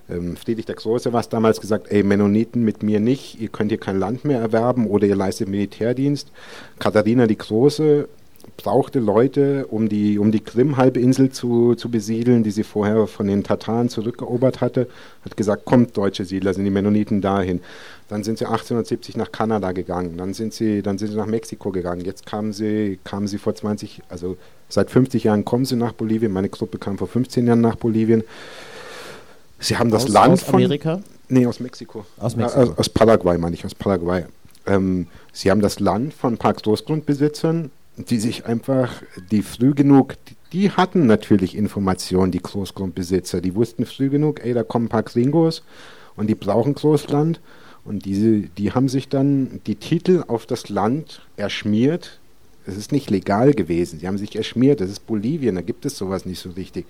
[0.08, 3.80] ähm, Friedrich der Große was damals gesagt, ey Mennoniten mit mir nicht, ihr könnt hier
[3.80, 6.30] kein Land mehr erwerben oder ihr leistet Militärdienst.
[6.78, 8.08] Katharina die Große
[8.56, 13.44] brauchte Leute, um die, um die Krim-Halbinsel zu, zu besiedeln, die sie vorher von den
[13.44, 14.88] Tataren zurückerobert hatte.
[15.24, 17.60] Hat gesagt, kommt deutsche Siedler, sind die Mennoniten dahin.
[18.08, 21.70] Dann sind sie 1870 nach Kanada gegangen, dann sind sie, dann sind sie nach Mexiko
[21.70, 22.04] gegangen.
[22.04, 24.36] Jetzt kamen sie, kamen sie vor 20, also
[24.68, 26.32] seit 50 Jahren kommen sie nach Bolivien.
[26.32, 28.22] Meine Gruppe kam vor 15 Jahren nach Bolivien.
[29.58, 30.54] Sie haben das aus, Land aus von.
[30.56, 31.00] Amerika?
[31.28, 32.04] Nee, aus Mexiko.
[32.18, 32.62] Aus Mexiko.
[32.62, 34.24] Äh, aus Paraguay, meine ich, aus Paraguay.
[34.66, 40.14] Ähm, sie haben das Land von ein paar Großgrundbesitzern, die sich einfach, die früh genug
[40.52, 43.40] die hatten natürlich Informationen, die Großgrundbesitzer.
[43.40, 45.62] Die wussten früh genug, ey, da kommen ein paar Gringos
[46.14, 47.40] und die brauchen Großland.
[47.84, 52.18] Und diese, die haben sich dann die Titel auf das Land erschmiert.
[52.66, 54.00] Es ist nicht legal gewesen.
[54.00, 54.80] Sie haben sich erschmiert.
[54.80, 56.86] Das ist Bolivien, da gibt es sowas nicht so richtig.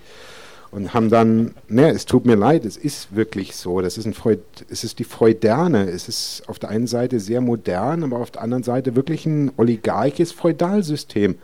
[0.70, 3.80] Und haben dann, ne, es tut mir leid, es ist wirklich so.
[3.80, 5.88] Das ist ein Freud, es ist die Freuderne.
[5.88, 9.52] Es ist auf der einen Seite sehr modern, aber auf der anderen Seite wirklich ein
[9.56, 11.36] oligarchisches Feudalsystem.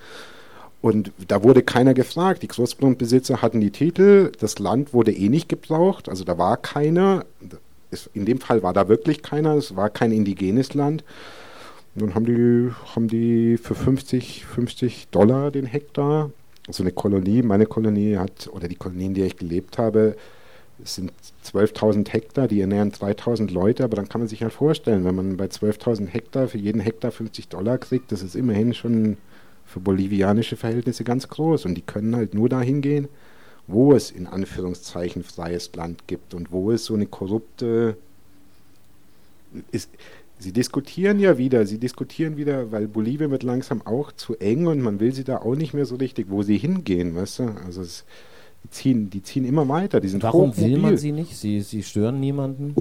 [0.83, 2.43] Und da wurde keiner gefragt.
[2.43, 7.25] Die Großgrundbesitzer hatten die Titel, das Land wurde eh nicht gebraucht, also da war keiner.
[8.15, 11.05] In dem Fall war da wirklich keiner, es war kein indigenes Land.
[11.95, 16.31] Und dann haben die, haben die für 50, 50 Dollar den Hektar,
[16.69, 20.17] so eine Kolonie, meine Kolonie hat, oder die Kolonie, in der ich gelebt habe,
[20.85, 21.13] sind
[21.45, 25.37] 12.000 Hektar, die ernähren 3.000 Leute, aber dann kann man sich halt vorstellen, wenn man
[25.37, 29.17] bei 12.000 Hektar für jeden Hektar 50 Dollar kriegt, das ist immerhin schon
[29.65, 31.65] für bolivianische Verhältnisse ganz groß.
[31.65, 33.09] Und die können halt nur dahin gehen,
[33.67, 37.97] wo es in Anführungszeichen freies Land gibt und wo es so eine korrupte.
[39.71, 39.91] Ist,
[40.43, 44.81] sie diskutieren ja wieder, sie diskutieren wieder, weil Bolivien wird langsam auch zu eng und
[44.81, 47.45] man will sie da auch nicht mehr so richtig, wo sie hingehen, weißt du?
[47.65, 48.05] Also es,
[48.65, 50.01] die, ziehen, die ziehen immer weiter.
[50.01, 51.37] Die sind Warum will man sie nicht?
[51.37, 52.75] Sie, sie stören niemanden?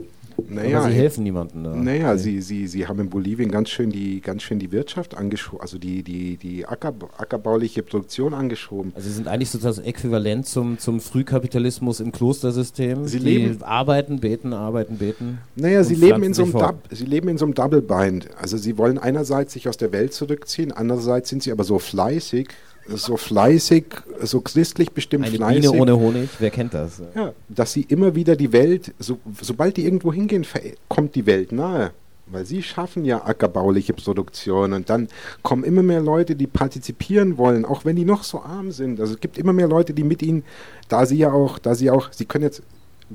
[0.48, 1.76] Naja, Aber sie helfen niemandem da.
[1.76, 2.18] Naja, okay.
[2.18, 5.78] sie, sie, sie haben in Bolivien ganz schön die, ganz schön die Wirtschaft angeschoben, also
[5.78, 8.92] die, die, die Acker, ackerbauliche Produktion angeschoben.
[8.96, 13.08] Also sie sind eigentlich sozusagen Äquivalent zum, zum Frühkapitalismus im Klostersystem.
[13.08, 15.40] Sie die leben, arbeiten, beten, arbeiten, beten.
[15.56, 18.30] Naja, sie leben, in so einem Dub, sie leben in so einem Double Bind.
[18.38, 22.50] Also sie wollen einerseits sich aus der Welt zurückziehen, andererseits sind sie aber so fleißig,
[22.88, 23.86] so fleißig,
[24.22, 25.72] so christlich bestimmt Eine fleißig.
[25.72, 27.02] Biene ohne Honig, wer kennt das?
[27.16, 30.46] Ja, dass sie immer wieder die Welt, so, sobald die irgendwo hingehen,
[30.88, 31.92] kommt die Welt nahe.
[32.28, 35.10] Weil sie schaffen ja ackerbauliche Produktion und dann
[35.42, 39.02] kommen immer mehr Leute, die partizipieren wollen, auch wenn die noch so arm sind.
[39.02, 40.44] Also es gibt immer mehr Leute, die mit ihnen,
[40.88, 42.62] da sie ja auch, da sie auch, sie können jetzt,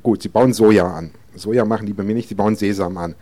[0.03, 1.13] gut, sie bauen Soja an.
[1.35, 3.15] Soja machen die bei mir nicht, sie bauen Sesam an.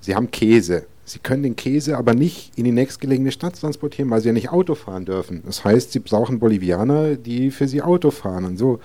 [0.00, 0.84] Sie haben Käse.
[1.12, 4.48] Sie können den Käse aber nicht in die nächstgelegene Stadt transportieren, weil sie ja nicht
[4.48, 5.42] Auto fahren dürfen.
[5.44, 8.46] Das heißt, sie brauchen Bolivianer, die für sie Auto fahren.
[8.46, 8.80] Und so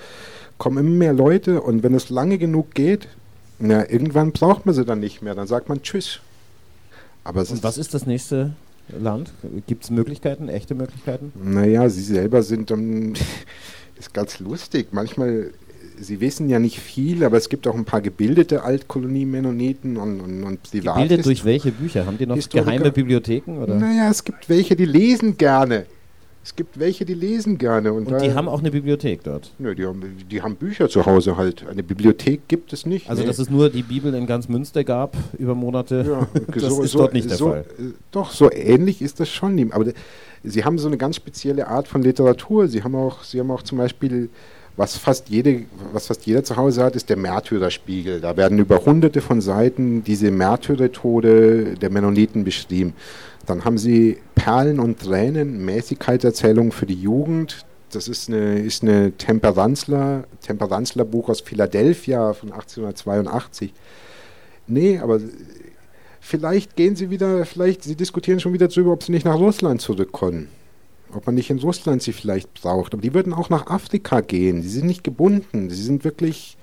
[0.57, 3.07] kommen immer mehr Leute und wenn es lange genug geht,
[3.59, 5.35] na, irgendwann braucht man sie dann nicht mehr.
[5.35, 6.19] Dann sagt man Tschüss.
[7.23, 8.55] Aber und was ist das nächste
[8.89, 9.31] Land?
[9.65, 11.31] Gibt es Möglichkeiten, echte Möglichkeiten?
[11.41, 13.13] Naja, sie selber sind dann,
[13.97, 14.89] ist ganz lustig.
[14.91, 15.51] Manchmal
[15.99, 20.43] Sie wissen ja nicht viel, aber es gibt auch ein paar gebildete Altkolonie-Mennoniten und, und,
[20.43, 22.05] und Privat Gebildet durch welche Bücher?
[22.05, 22.71] Haben die noch Historiker?
[22.71, 23.57] geheime Bibliotheken?
[23.61, 23.75] Oder?
[23.75, 25.85] Naja, es gibt welche, die lesen gerne.
[26.47, 27.91] Es gibt welche, die lesen gerne.
[27.91, 29.51] Und, und die haben auch eine Bibliothek dort?
[29.59, 31.67] Nö, die haben, die haben Bücher zu Hause halt.
[31.67, 33.09] Eine Bibliothek gibt es nicht.
[33.09, 33.27] Also, nee.
[33.27, 36.95] dass es nur die Bibel in ganz Münster gab über Monate, ja, das so, ist
[36.95, 37.65] dort nicht der so, Fall.
[38.11, 39.73] Doch, so ähnlich ist das schon.
[39.73, 39.87] Aber
[40.41, 42.69] sie haben so eine ganz spezielle Art von Literatur.
[42.69, 44.29] Sie haben auch, sie haben auch zum Beispiel
[44.77, 48.21] was fast, jede, was fast jeder zu Hause hat, ist der Märtyrerspiegel.
[48.21, 52.93] Da werden über hunderte von Seiten diese Märtyrertode der Mennoniten beschrieben.
[53.47, 57.65] Dann haben sie Perlen und Tränen, Mäßigkeitserzählungen für die Jugend.
[57.91, 63.73] Das ist eine, ist eine Temperanzler, Temperanzler-Buch aus Philadelphia von 1882.
[64.67, 65.19] Nee, aber
[66.19, 69.81] vielleicht gehen sie wieder, vielleicht, sie diskutieren schon wieder darüber, ob sie nicht nach Russland
[69.81, 70.49] zurückkommen
[71.13, 72.93] ob man nicht in Russland sie vielleicht braucht.
[72.93, 74.61] Aber die würden auch nach Afrika gehen.
[74.61, 75.69] Sie sind nicht gebunden.
[75.69, 76.57] Sie sind wirklich.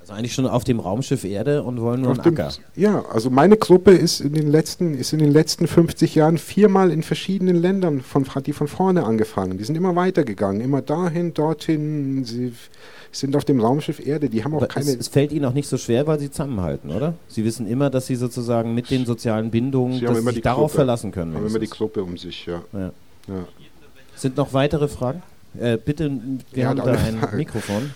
[0.00, 2.52] Also eigentlich schon auf dem Raumschiff Erde und wollen nur einen dem, Acker.
[2.74, 6.90] Ja, also meine Gruppe ist in den letzten, ist in den letzten 50 Jahren viermal
[6.90, 9.58] in verschiedenen Ländern von, hat die von vorne angefangen.
[9.58, 12.24] Die sind immer weitergegangen, immer dahin, dorthin.
[12.24, 12.52] Sie
[13.12, 14.28] sind auf dem Raumschiff Erde.
[14.28, 14.86] Die haben auch Aber keine.
[14.86, 17.14] Es, es, fällt ihnen auch nicht so schwer, weil sie zusammenhalten, oder?
[17.28, 21.12] Sie wissen immer, dass sie sozusagen mit den sozialen Bindungen sie sich darauf Gruppe, verlassen
[21.12, 21.34] können.
[21.34, 22.62] Haben immer die Gruppe um sich, ja.
[22.72, 22.90] ja.
[23.28, 23.46] Ja.
[24.16, 25.22] Sind noch weitere Fragen?
[25.58, 26.10] Äh, bitte,
[26.52, 27.36] wir ja, haben da ein Frage.
[27.36, 27.90] Mikrofon.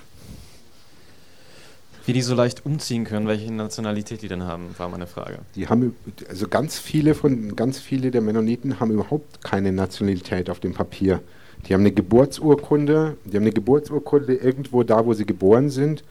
[2.04, 5.38] Wie die so leicht umziehen können, welche Nationalität die denn haben, war meine Frage.
[5.56, 5.96] Die haben,
[6.28, 11.20] also ganz viele von, ganz viele der Mennoniten haben überhaupt keine Nationalität auf dem Papier.
[11.66, 16.04] Die haben eine Geburtsurkunde, die haben eine Geburtsurkunde irgendwo da, wo sie geboren sind.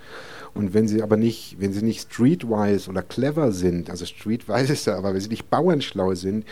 [0.53, 4.87] Und wenn sie aber nicht, wenn sie nicht streetwise oder clever sind, also streetwise ist
[4.87, 6.45] ja, aber wenn sie nicht bauernschlau sind,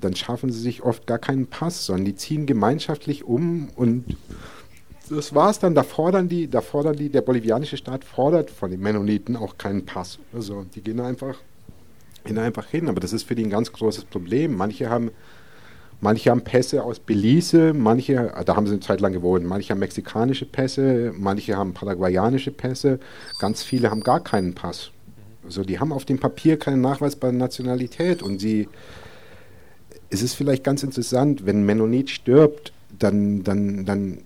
[0.00, 4.04] dann schaffen sie sich oft gar keinen Pass, sondern die ziehen gemeinschaftlich um und
[5.10, 5.74] das war es dann.
[5.74, 9.84] Da fordern die, da fordern die, der bolivianische Staat fordert von den Mennoniten auch keinen
[9.84, 10.18] Pass.
[10.32, 11.36] Also die gehen einfach,
[12.24, 12.88] gehen einfach hin.
[12.88, 14.56] Aber das ist für die ein ganz großes Problem.
[14.56, 15.10] Manche haben,
[16.00, 19.80] manche haben Pässe aus Belize, manche, da haben sie eine Zeit lang gewohnt, manche haben
[19.80, 23.00] mexikanische Pässe, manche haben paraguayanische Pässe,
[23.40, 24.92] ganz viele haben gar keinen Pass.
[25.44, 28.68] Also die haben auf dem Papier keinen nachweisbare Nationalität und sie
[30.10, 34.18] es ist vielleicht ganz interessant, wenn Mennonit stirbt, dann, dann, dann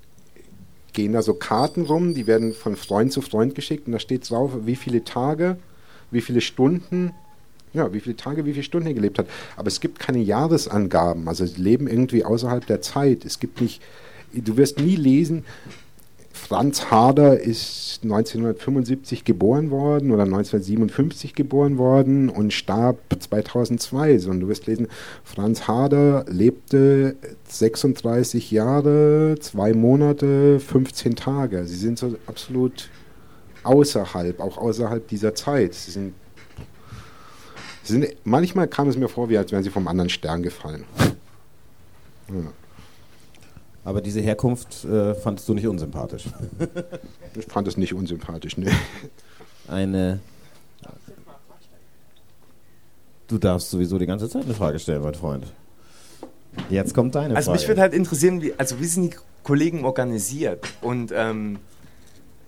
[0.94, 4.28] gehen da so Karten rum, die werden von Freund zu Freund geschickt und da steht
[4.28, 5.58] drauf, wie viele Tage,
[6.10, 7.12] wie viele Stunden,
[7.74, 9.26] ja, wie viele Tage, wie viele Stunden er gelebt hat.
[9.56, 13.24] Aber es gibt keine Jahresangaben, also sie leben irgendwie außerhalb der Zeit.
[13.24, 13.82] Es gibt nicht,
[14.32, 15.44] du wirst nie lesen,
[16.34, 24.18] Franz Harder ist 1975 geboren worden oder 1957 geboren worden und starb 2002.
[24.18, 24.88] Sondern du wirst lesen,
[25.22, 27.16] Franz Harder lebte
[27.48, 31.66] 36 Jahre, zwei Monate, 15 Tage.
[31.66, 32.90] Sie sind so absolut
[33.62, 35.72] außerhalb, auch außerhalb dieser Zeit.
[35.74, 36.14] Sie sind,
[37.84, 40.84] sie sind manchmal kam es mir vor, wie als wären sie vom anderen Stern gefallen.
[42.28, 42.52] Ja.
[43.84, 46.24] Aber diese Herkunft äh, fandest du nicht unsympathisch?
[47.38, 48.70] ich fand es nicht unsympathisch, ne.
[49.68, 50.20] Eine.
[53.28, 55.46] Du darfst sowieso die ganze Zeit eine Frage stellen, mein Freund.
[56.70, 57.58] Jetzt kommt deine also Frage.
[57.58, 61.58] Also mich würde halt interessieren, wie, also wie sind die Kollegen organisiert und ähm,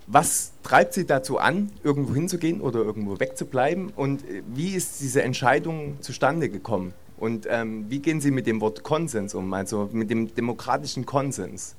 [0.07, 5.23] was treibt sie dazu an, irgendwo hinzugehen oder irgendwo wegzubleiben und äh, wie ist diese
[5.23, 6.95] Entscheidung zustande gekommen?
[7.19, 11.75] Und ähm, wie gehen Sie mit dem Wort Konsens um, also mit dem demokratischen Konsens?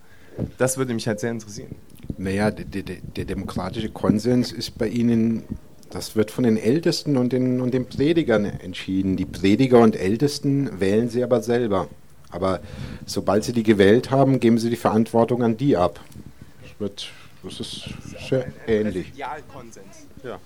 [0.58, 1.76] Das würde mich halt sehr interessieren.
[2.18, 5.44] Naja, der, der, der demokratische Konsens ist bei Ihnen,
[5.90, 9.18] das wird von den Ältesten und den, und den Predigern entschieden.
[9.18, 11.88] Die Prediger und Ältesten wählen Sie aber selber.
[12.30, 12.60] Aber
[13.06, 16.00] sobald Sie die gewählt haben, geben Sie die Verantwortung an die ab.
[16.62, 17.10] Das, wird,
[17.44, 17.90] das ist
[18.28, 19.10] sehr ein, ein, ähnlich.
[19.10, 20.08] Idealkonsens.
[20.24, 20.40] Ja.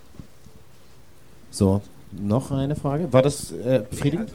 [1.50, 1.82] So,
[2.12, 3.12] noch eine Frage.
[3.12, 4.34] War das äh, befriedigend?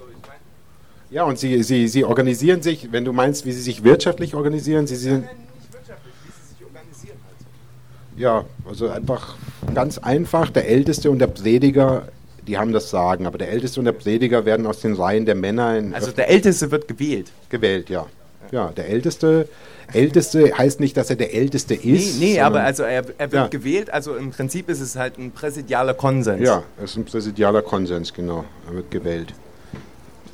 [1.10, 4.86] Ja, und Sie, Sie, Sie organisieren sich, wenn du meinst, wie Sie sich wirtschaftlich organisieren,
[4.86, 5.24] Sie sind.
[5.24, 8.20] Nein, nicht wirtschaftlich, wie Sie sich organisieren halt.
[8.20, 9.36] Ja, also einfach
[9.74, 12.08] ganz einfach, der Älteste und der Prediger,
[12.46, 15.36] die haben das Sagen, aber der Älteste und der Prediger werden aus den Reihen der
[15.36, 15.80] Männer.
[15.92, 17.30] also der Älteste wird gewählt.
[17.50, 18.06] Gewählt, ja.
[18.50, 19.48] Ja, der Älteste.
[19.92, 22.18] Älteste heißt nicht, dass er der Älteste ist.
[22.18, 23.46] Nee, nee aber also er, er wird ja.
[23.46, 26.42] gewählt, also im Prinzip ist es halt ein präsidialer Konsens.
[26.44, 28.44] Ja, es ist ein präsidialer Konsens, genau.
[28.68, 29.32] Er wird gewählt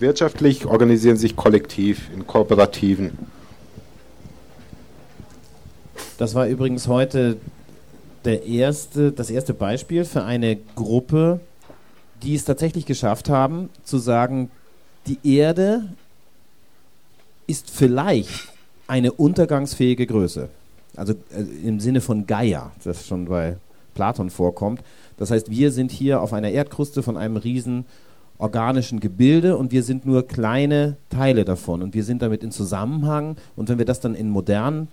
[0.02, 3.16] wirtschaftlich, organisieren sich kollektiv in Kooperativen.
[6.18, 7.38] Das war übrigens heute
[8.26, 11.40] der erste, das erste Beispiel für eine Gruppe,
[12.22, 14.50] die es tatsächlich geschafft haben, zu sagen,
[15.06, 15.88] die Erde
[17.46, 18.52] ist vielleicht
[18.86, 20.48] eine untergangsfähige Größe.
[20.96, 23.56] Also äh, im Sinne von Gaia, das schon bei
[23.94, 24.82] Platon vorkommt.
[25.16, 27.84] Das heißt, wir sind hier auf einer Erdkruste von einem riesen
[28.38, 33.36] organischen Gebilde und wir sind nur kleine Teile davon und wir sind damit in Zusammenhang
[33.56, 34.88] und wenn wir das dann in modernen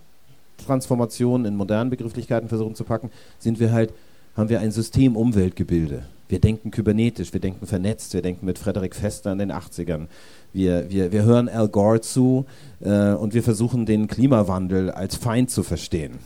[0.65, 3.09] Transformationen, in modernen Begrifflichkeiten versuchen zu packen,
[3.39, 3.93] sind wir halt,
[4.35, 6.03] haben wir ein System-Umweltgebilde.
[6.27, 10.07] Wir denken kybernetisch, wir denken vernetzt, wir denken mit Frederik Fester in den 80ern.
[10.53, 12.45] Wir, wir, wir hören Al Gore zu
[12.81, 16.19] äh, und wir versuchen den Klimawandel als Feind zu verstehen.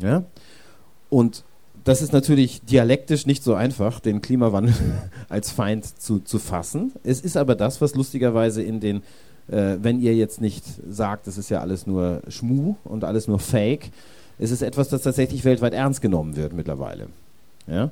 [0.00, 0.24] Ja?
[1.08, 1.44] Und
[1.86, 4.74] das ist natürlich dialektisch nicht so einfach, den Klimawandel
[5.28, 6.90] als Feind zu, zu fassen.
[7.04, 9.04] Es ist aber das, was lustigerweise in den,
[9.46, 13.38] äh, wenn ihr jetzt nicht sagt, es ist ja alles nur Schmu und alles nur
[13.38, 13.92] Fake,
[14.36, 17.06] es ist etwas, das tatsächlich weltweit ernst genommen wird mittlerweile.
[17.68, 17.90] Ja?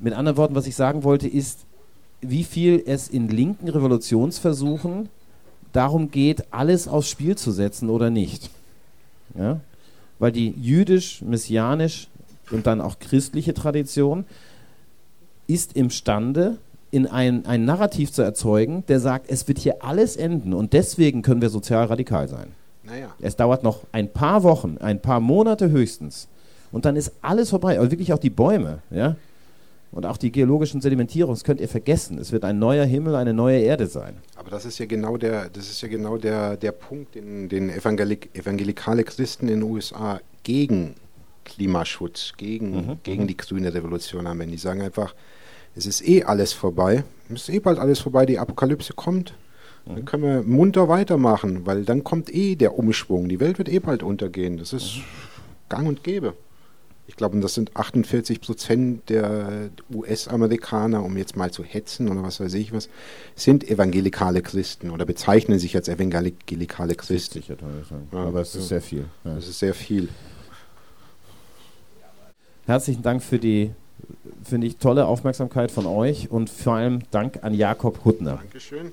[0.00, 1.60] Mit anderen Worten, was ich sagen wollte, ist,
[2.22, 5.08] wie viel es in linken Revolutionsversuchen
[5.72, 8.50] darum geht, alles aufs Spiel zu setzen oder nicht.
[9.38, 9.60] Ja?
[10.18, 12.08] Weil die jüdisch-messianisch
[12.52, 14.24] und dann auch christliche Tradition,
[15.46, 16.58] ist imstande,
[16.90, 21.22] in ein, ein Narrativ zu erzeugen, der sagt, es wird hier alles enden und deswegen
[21.22, 22.48] können wir sozial radikal sein.
[22.84, 23.14] Naja.
[23.20, 26.28] Es dauert noch ein paar Wochen, ein paar Monate höchstens
[26.70, 27.78] und dann ist alles vorbei.
[27.78, 29.16] Also wirklich auch die Bäume, ja.
[29.90, 32.16] Und auch die geologischen Sedimentierungen, das könnt ihr vergessen.
[32.16, 34.14] Es wird ein neuer Himmel, eine neue Erde sein.
[34.36, 37.68] Aber das ist ja genau der, das ist ja genau der, der Punkt, den, den
[37.68, 40.94] Evangelik evangelikale Christen in den USA gegen
[41.44, 42.98] Klimaschutz, gegen, mhm.
[43.02, 43.28] gegen mhm.
[43.28, 44.50] die grüne Revolution haben.
[44.50, 45.14] Die sagen einfach,
[45.74, 49.34] es ist eh alles vorbei, es ist eh bald alles vorbei, die Apokalypse kommt.
[49.86, 49.94] Mhm.
[49.94, 53.28] Dann können wir munter weitermachen, weil dann kommt eh der Umschwung.
[53.28, 54.58] Die Welt wird eh bald untergehen.
[54.58, 55.02] Das ist mhm.
[55.68, 56.34] gang und gäbe.
[57.08, 62.38] Ich glaube, das sind 48 Prozent der US-Amerikaner, um jetzt mal zu hetzen oder was
[62.38, 62.88] weiß ich was,
[63.34, 67.40] sind evangelikale Christen oder bezeichnen sich als evangelikale Christen.
[67.40, 67.56] Sicher,
[68.12, 69.04] ja, aber es ist sehr viel.
[69.24, 69.36] Ja.
[69.36, 70.08] Es ist sehr viel.
[72.72, 73.70] Herzlichen Dank für die,
[74.42, 78.36] finde ich, tolle Aufmerksamkeit von euch und vor allem Dank an Jakob Huttner.
[78.36, 78.92] Dankeschön.